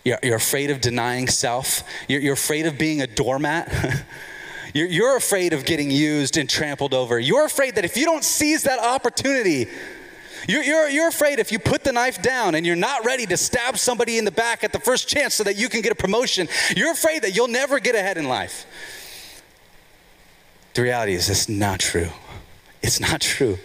You're, 0.04 0.18
you're 0.22 0.36
afraid 0.36 0.70
of 0.70 0.80
denying 0.80 1.28
self. 1.28 1.82
You're, 2.08 2.20
you're 2.20 2.34
afraid 2.34 2.66
of 2.66 2.78
being 2.78 3.02
a 3.02 3.06
doormat. 3.06 3.72
you're, 4.74 4.86
you're 4.86 5.16
afraid 5.16 5.52
of 5.52 5.64
getting 5.64 5.90
used 5.90 6.36
and 6.36 6.48
trampled 6.48 6.94
over. 6.94 7.18
You're 7.18 7.44
afraid 7.44 7.74
that 7.74 7.84
if 7.84 7.96
you 7.96 8.04
don't 8.04 8.24
seize 8.24 8.62
that 8.62 8.78
opportunity, 8.78 9.68
you're, 10.48 10.62
you're, 10.62 10.88
you're 10.88 11.08
afraid 11.08 11.38
if 11.38 11.52
you 11.52 11.58
put 11.58 11.84
the 11.84 11.92
knife 11.92 12.22
down 12.22 12.54
and 12.54 12.66
you're 12.66 12.76
not 12.76 13.04
ready 13.04 13.26
to 13.26 13.36
stab 13.36 13.78
somebody 13.78 14.18
in 14.18 14.24
the 14.24 14.30
back 14.30 14.64
at 14.64 14.72
the 14.72 14.78
first 14.78 15.08
chance 15.08 15.34
so 15.34 15.44
that 15.44 15.56
you 15.56 15.68
can 15.68 15.80
get 15.80 15.92
a 15.92 15.96
promotion, 15.96 16.48
you're 16.76 16.92
afraid 16.92 17.22
that 17.22 17.34
you'll 17.34 17.48
never 17.48 17.78
get 17.78 17.94
ahead 17.94 18.16
in 18.16 18.28
life. 18.28 18.66
The 20.74 20.82
reality 20.82 21.14
is, 21.14 21.28
it's 21.28 21.48
not 21.48 21.80
true. 21.80 22.08
It's 22.82 23.00
not 23.00 23.20
true. 23.20 23.58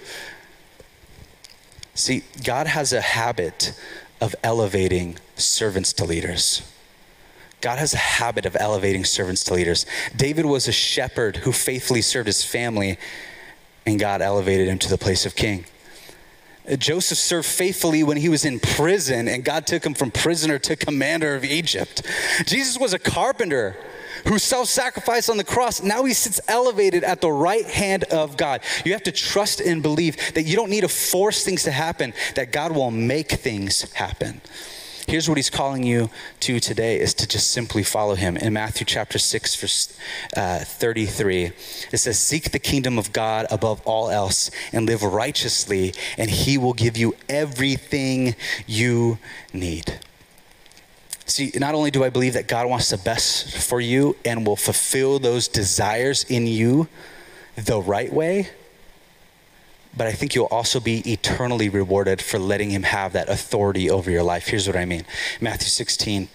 See, 1.93 2.23
God 2.43 2.67
has 2.67 2.91
a 2.91 3.01
habit 3.01 3.73
of 4.19 4.36
elevating 4.43 5.17
servants 5.36 5.93
to 5.93 6.05
leaders. 6.05 6.61
God 7.61 7.80
has 7.80 7.93
a 7.93 7.97
habit 7.97 8.45
of 8.45 8.55
elevating 8.59 9.05
servants 9.05 9.43
to 9.45 9.53
leaders. 9.53 9.86
David 10.15 10.45
was 10.45 10.67
a 10.67 10.71
shepherd 10.71 11.38
who 11.38 11.51
faithfully 11.51 12.01
served 12.01 12.28
his 12.28 12.43
family, 12.43 12.97
and 13.86 13.99
God 13.99 14.21
elevated 14.21 14.67
him 14.67 14.78
to 14.80 14.89
the 14.89 14.97
place 14.97 15.26
of 15.26 15.36
king. 15.36 15.65
Uh, 16.70 16.76
Joseph 16.76 17.18
served 17.18 17.47
faithfully 17.47 18.03
when 18.03 18.18
he 18.18 18.30
was 18.30 18.45
in 18.45 18.59
prison, 18.59 19.28
and 19.28 19.43
God 19.43 19.68
took 19.68 19.86
him 19.86 19.93
from 19.93 20.11
prisoner 20.11 20.59
to 20.59 20.76
commander 20.76 21.36
of 21.36 21.43
Egypt. 21.43 22.01
Jesus 22.45 22.80
was 22.80 22.93
a 22.93 22.99
carpenter 22.99 23.78
who 24.28 24.39
self 24.39 24.68
sacrificed 24.68 25.30
on 25.30 25.38
the 25.38 25.43
cross. 25.43 25.82
Now 25.82 26.03
he 26.03 26.13
sits 26.13 26.39
elevated 26.47 27.03
at 27.03 27.22
the 27.22 27.32
right 27.32 27.66
hand 27.66 28.05
of 28.05 28.38
God. 28.38 28.61
You 28.84 28.93
have 28.93 29.03
to 29.03 29.11
trust 29.11 29.61
and 29.61 29.82
believe 29.82 30.34
that 30.34 30.43
you 30.43 30.55
don't 30.55 30.70
need 30.70 30.82
to 30.82 30.89
force 30.89 31.43
things 31.43 31.63
to 31.63 31.72
happen, 31.72 32.13
that 32.36 32.51
God 32.51 32.72
will 32.74 32.91
make 32.91 33.32
things 33.32 33.91
happen. 33.93 34.41
Here's 35.16 35.30
what 35.30 35.38
he's 35.38 35.49
calling 35.49 35.84
you 35.84 36.09
to 36.41 36.59
today 36.59 36.99
is 36.99 37.13
to 37.13 37.26
just 37.26 37.49
simply 37.49 37.84
follow 37.84 38.16
him. 38.16 38.36
In 38.36 38.51
Matthew 38.51 38.86
chapter 38.86 39.18
6, 39.18 39.55
verse 39.55 39.97
uh, 40.36 40.59
33, 40.59 41.53
it 41.93 41.97
says, 41.99 42.20
Seek 42.20 42.51
the 42.51 42.59
kingdom 42.59 42.99
of 42.99 43.13
God 43.13 43.45
above 43.49 43.82
all 43.86 44.09
else 44.09 44.51
and 44.74 44.86
live 44.86 45.03
righteously, 45.03 45.93
and 46.18 46.30
he 46.30 46.57
will 46.57 46.74
give 46.74 46.97
you 46.97 47.16
everything 47.30 48.36
you 48.68 49.18
need. 49.53 50.01
See, 51.26 51.49
not 51.55 51.76
only 51.76 51.91
do 51.91 52.03
I 52.03 52.09
believe 52.09 52.34
that 52.34 52.49
God 52.49 52.68
wants 52.70 52.89
the 52.89 52.97
best 52.97 53.55
for 53.55 53.80
you 53.80 54.18
and 54.26 54.45
will 54.45 54.57
fulfill 54.57 55.20
those 55.20 55.47
desires 55.47 56.26
in 56.26 56.45
you 56.45 56.89
the 57.55 57.80
right 57.80 58.11
way, 58.11 58.49
but 59.98 60.08
I 60.08 60.12
think 60.12 60.36
you'll 60.36 60.46
also 60.46 60.80
be 60.80 61.00
eternally 61.12 61.70
rewarded 61.70 62.22
for 62.22 62.39
letting 62.39 62.72
Him 62.72 62.84
have 62.84 63.14
that 63.14 63.30
authority 63.30 63.89
over 63.89 64.12
your 64.12 64.24
life. 64.24 64.48
Here's 64.48 64.68
what 64.68 64.76
I 64.76 64.86
mean 64.86 65.06
Matthew 65.41 65.68
16, 65.68 66.30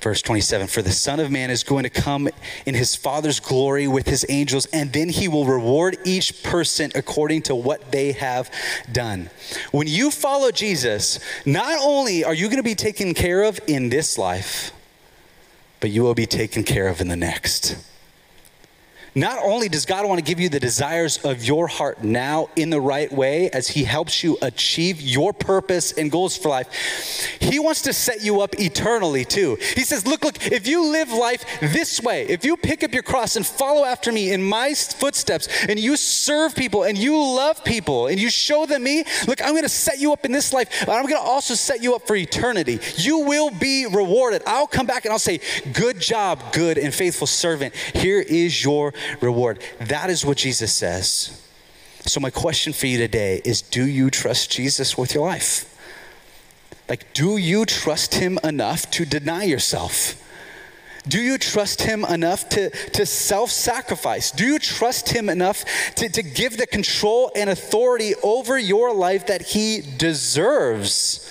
Verse 0.00 0.22
27 0.22 0.68
For 0.68 0.82
the 0.82 0.92
Son 0.92 1.18
of 1.18 1.30
Man 1.30 1.50
is 1.50 1.64
going 1.64 1.82
to 1.82 1.90
come 1.90 2.28
in 2.66 2.74
his 2.74 2.94
Father's 2.94 3.40
glory 3.40 3.88
with 3.88 4.06
his 4.06 4.24
angels, 4.28 4.66
and 4.66 4.92
then 4.92 5.08
he 5.08 5.28
will 5.28 5.44
reward 5.44 5.98
each 6.04 6.42
person 6.42 6.92
according 6.94 7.42
to 7.42 7.54
what 7.54 7.90
they 7.90 8.12
have 8.12 8.50
done. 8.92 9.30
When 9.72 9.88
you 9.88 10.10
follow 10.10 10.50
Jesus, 10.50 11.18
not 11.44 11.78
only 11.80 12.24
are 12.24 12.34
you 12.34 12.46
going 12.46 12.58
to 12.58 12.62
be 12.62 12.76
taken 12.76 13.12
care 13.12 13.42
of 13.42 13.58
in 13.66 13.88
this 13.88 14.16
life, 14.18 14.72
but 15.80 15.90
you 15.90 16.02
will 16.02 16.14
be 16.14 16.26
taken 16.26 16.62
care 16.62 16.88
of 16.88 17.00
in 17.00 17.08
the 17.08 17.16
next. 17.16 17.76
Not 19.14 19.38
only 19.42 19.68
does 19.68 19.86
God 19.86 20.06
want 20.06 20.18
to 20.18 20.24
give 20.24 20.40
you 20.40 20.48
the 20.48 20.60
desires 20.60 21.18
of 21.24 21.44
your 21.44 21.66
heart 21.66 22.02
now 22.02 22.48
in 22.56 22.70
the 22.70 22.80
right 22.80 23.10
way 23.10 23.50
as 23.50 23.68
He 23.68 23.84
helps 23.84 24.22
you 24.22 24.38
achieve 24.42 25.00
your 25.00 25.32
purpose 25.32 25.92
and 25.92 26.10
goals 26.10 26.36
for 26.36 26.48
life, 26.48 26.68
He 27.40 27.58
wants 27.58 27.82
to 27.82 27.92
set 27.92 28.22
you 28.22 28.40
up 28.40 28.58
eternally 28.58 29.24
too. 29.24 29.56
He 29.76 29.82
says, 29.82 30.06
Look, 30.06 30.24
look, 30.24 30.46
if 30.46 30.66
you 30.66 30.84
live 30.84 31.10
life 31.10 31.44
this 31.60 32.00
way, 32.00 32.26
if 32.26 32.44
you 32.44 32.56
pick 32.56 32.84
up 32.84 32.92
your 32.92 33.02
cross 33.02 33.36
and 33.36 33.46
follow 33.46 33.84
after 33.84 34.12
me 34.12 34.32
in 34.32 34.42
my 34.42 34.74
footsteps, 34.74 35.48
and 35.68 35.78
you 35.78 35.96
serve 35.96 36.54
people 36.54 36.84
and 36.84 36.96
you 36.98 37.16
love 37.16 37.64
people 37.64 38.08
and 38.08 38.20
you 38.20 38.30
show 38.30 38.66
them 38.66 38.82
me, 38.82 39.04
look, 39.26 39.42
I'm 39.42 39.50
going 39.50 39.62
to 39.62 39.68
set 39.68 39.98
you 39.98 40.12
up 40.12 40.24
in 40.24 40.32
this 40.32 40.52
life, 40.52 40.84
but 40.86 40.92
I'm 40.92 41.04
going 41.04 41.22
to 41.22 41.28
also 41.28 41.54
set 41.54 41.82
you 41.82 41.94
up 41.94 42.06
for 42.06 42.16
eternity. 42.16 42.78
You 42.96 43.20
will 43.20 43.50
be 43.50 43.86
rewarded. 43.86 44.42
I'll 44.46 44.66
come 44.66 44.86
back 44.86 45.04
and 45.04 45.12
I'll 45.12 45.18
say, 45.18 45.40
Good 45.72 46.00
job, 46.00 46.52
good 46.52 46.78
and 46.78 46.94
faithful 46.94 47.26
servant. 47.26 47.74
Here 47.74 48.20
is 48.20 48.62
your 48.64 48.92
reward. 49.20 49.62
That 49.80 50.10
is 50.10 50.24
what 50.24 50.38
Jesus 50.38 50.72
says. 50.72 51.44
So, 52.06 52.20
my 52.20 52.30
question 52.30 52.72
for 52.72 52.86
you 52.86 52.98
today 52.98 53.42
is 53.44 53.60
Do 53.60 53.86
you 53.86 54.10
trust 54.10 54.50
Jesus 54.50 54.96
with 54.96 55.14
your 55.14 55.26
life? 55.26 55.64
Like, 56.88 57.12
do 57.12 57.36
you 57.36 57.66
trust 57.66 58.14
him 58.14 58.38
enough 58.42 58.90
to 58.92 59.04
deny 59.04 59.44
yourself? 59.44 60.24
Do 61.06 61.20
you 61.20 61.38
trust 61.38 61.82
him 61.82 62.04
enough 62.04 62.48
to, 62.50 62.70
to 62.70 63.06
self 63.06 63.50
sacrifice? 63.50 64.30
Do 64.30 64.44
you 64.44 64.58
trust 64.58 65.10
him 65.10 65.28
enough 65.28 65.64
to, 65.96 66.08
to 66.08 66.22
give 66.22 66.56
the 66.56 66.66
control 66.66 67.30
and 67.34 67.48
authority 67.48 68.14
over 68.22 68.58
your 68.58 68.92
life 68.94 69.26
that 69.26 69.42
he 69.42 69.82
deserves? 69.96 71.30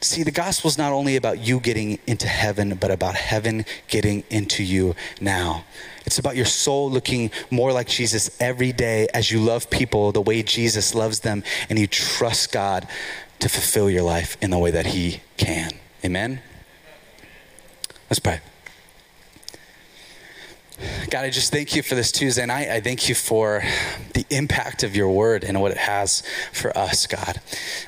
See, 0.00 0.22
the 0.22 0.30
gospel 0.30 0.68
is 0.68 0.78
not 0.78 0.92
only 0.92 1.16
about 1.16 1.40
you 1.40 1.58
getting 1.58 1.98
into 2.06 2.28
heaven, 2.28 2.76
but 2.76 2.90
about 2.90 3.16
heaven 3.16 3.64
getting 3.88 4.22
into 4.30 4.62
you 4.62 4.94
now. 5.20 5.64
It's 6.06 6.18
about 6.18 6.36
your 6.36 6.46
soul 6.46 6.88
looking 6.88 7.32
more 7.50 7.72
like 7.72 7.88
Jesus 7.88 8.40
every 8.40 8.72
day 8.72 9.08
as 9.12 9.32
you 9.32 9.40
love 9.40 9.70
people 9.70 10.12
the 10.12 10.20
way 10.20 10.42
Jesus 10.42 10.94
loves 10.94 11.20
them 11.20 11.42
and 11.68 11.78
you 11.78 11.88
trust 11.88 12.52
God 12.52 12.86
to 13.40 13.48
fulfill 13.48 13.90
your 13.90 14.02
life 14.02 14.36
in 14.40 14.50
the 14.50 14.58
way 14.58 14.70
that 14.70 14.86
He 14.86 15.20
can. 15.36 15.72
Amen? 16.04 16.40
Let's 18.08 18.20
pray. 18.20 18.40
God, 21.10 21.24
I 21.24 21.30
just 21.30 21.50
thank 21.50 21.74
you 21.74 21.82
for 21.82 21.96
this 21.96 22.12
Tuesday 22.12 22.46
night. 22.46 22.68
I 22.68 22.80
thank 22.80 23.08
you 23.08 23.14
for 23.16 23.64
impact 24.30 24.82
of 24.82 24.94
your 24.94 25.10
word 25.10 25.44
and 25.44 25.60
what 25.60 25.72
it 25.72 25.78
has 25.78 26.22
for 26.52 26.76
us, 26.76 27.06
God. 27.06 27.40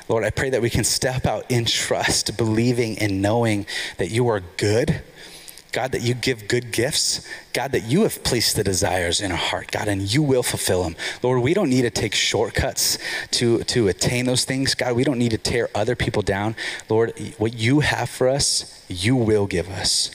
Lord, 0.07 0.23
I 0.23 0.29
pray 0.29 0.49
that 0.49 0.61
we 0.61 0.69
can 0.69 0.83
step 0.83 1.25
out 1.25 1.49
in 1.49 1.65
trust, 1.65 2.37
believing 2.37 2.97
and 2.99 3.21
knowing 3.21 3.65
that 3.97 4.11
you 4.11 4.27
are 4.27 4.41
good. 4.57 5.01
God, 5.71 5.93
that 5.93 6.01
you 6.01 6.13
give 6.13 6.49
good 6.49 6.71
gifts. 6.73 7.25
God, 7.53 7.71
that 7.71 7.83
you 7.83 8.03
have 8.03 8.23
placed 8.23 8.57
the 8.57 8.63
desires 8.63 9.21
in 9.21 9.31
our 9.31 9.37
heart, 9.37 9.71
God, 9.71 9.87
and 9.87 10.13
you 10.13 10.21
will 10.21 10.43
fulfill 10.43 10.83
them. 10.83 10.97
Lord, 11.23 11.41
we 11.41 11.53
don't 11.53 11.69
need 11.69 11.83
to 11.83 11.89
take 11.89 12.13
shortcuts 12.13 12.97
to, 13.31 13.63
to 13.63 13.87
attain 13.87 14.25
those 14.25 14.43
things. 14.43 14.75
God, 14.75 14.95
we 14.95 15.05
don't 15.05 15.17
need 15.17 15.31
to 15.31 15.37
tear 15.37 15.69
other 15.73 15.95
people 15.95 16.21
down. 16.21 16.55
Lord, 16.89 17.13
what 17.37 17.53
you 17.53 17.79
have 17.79 18.09
for 18.09 18.27
us, 18.27 18.85
you 18.89 19.15
will 19.15 19.47
give 19.47 19.69
us. 19.69 20.11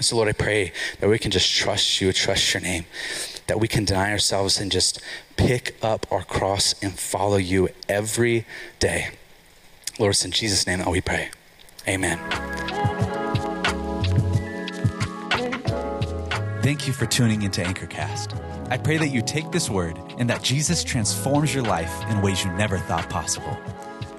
So, 0.00 0.16
Lord, 0.16 0.28
I 0.28 0.32
pray 0.32 0.72
that 0.98 1.08
we 1.08 1.18
can 1.18 1.30
just 1.30 1.52
trust 1.54 2.00
you, 2.00 2.12
trust 2.12 2.52
your 2.54 2.60
name, 2.60 2.86
that 3.46 3.60
we 3.60 3.68
can 3.68 3.84
deny 3.84 4.10
ourselves 4.10 4.58
and 4.58 4.72
just 4.72 5.00
pick 5.46 5.74
up 5.82 6.06
our 6.12 6.22
cross 6.22 6.74
and 6.82 6.92
follow 6.96 7.36
you 7.36 7.68
every 7.88 8.46
day. 8.78 9.08
Lord, 9.98 10.16
in 10.24 10.30
Jesus' 10.30 10.66
name 10.66 10.84
we 10.88 11.00
pray. 11.00 11.30
Amen. 11.88 12.18
Thank 16.62 16.86
you 16.86 16.92
for 16.92 17.06
tuning 17.06 17.42
into 17.42 17.60
Anchorcast. 17.60 18.38
I 18.70 18.78
pray 18.78 18.96
that 18.98 19.08
you 19.08 19.20
take 19.20 19.50
this 19.50 19.68
word 19.68 19.98
and 20.16 20.30
that 20.30 20.42
Jesus 20.42 20.84
transforms 20.84 21.52
your 21.52 21.64
life 21.64 21.92
in 22.08 22.22
ways 22.22 22.44
you 22.44 22.52
never 22.52 22.78
thought 22.78 23.10
possible. 23.10 23.58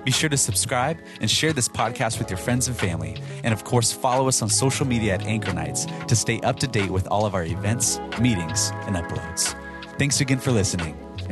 Be 0.03 0.11
sure 0.11 0.29
to 0.29 0.35
subscribe 0.35 0.97
and 1.21 1.31
share 1.31 1.53
this 1.53 1.69
podcast 1.69 2.19
with 2.19 2.29
your 2.29 2.37
friends 2.37 2.67
and 2.67 2.75
family. 2.75 3.15
And 3.45 3.53
of 3.53 3.63
course, 3.63 3.93
follow 3.93 4.27
us 4.27 4.41
on 4.41 4.49
social 4.49 4.85
media 4.85 5.13
at 5.13 5.25
Anchor 5.25 5.53
Nights 5.53 5.85
to 6.09 6.17
stay 6.17 6.41
up 6.41 6.59
to 6.59 6.67
date 6.67 6.91
with 6.91 7.07
all 7.07 7.25
of 7.25 7.33
our 7.33 7.45
events, 7.45 8.01
meetings, 8.19 8.71
and 8.81 8.97
uploads. 8.97 9.55
Thanks 9.97 10.19
again 10.21 10.39
for 10.39 10.51
listening, 10.51 10.97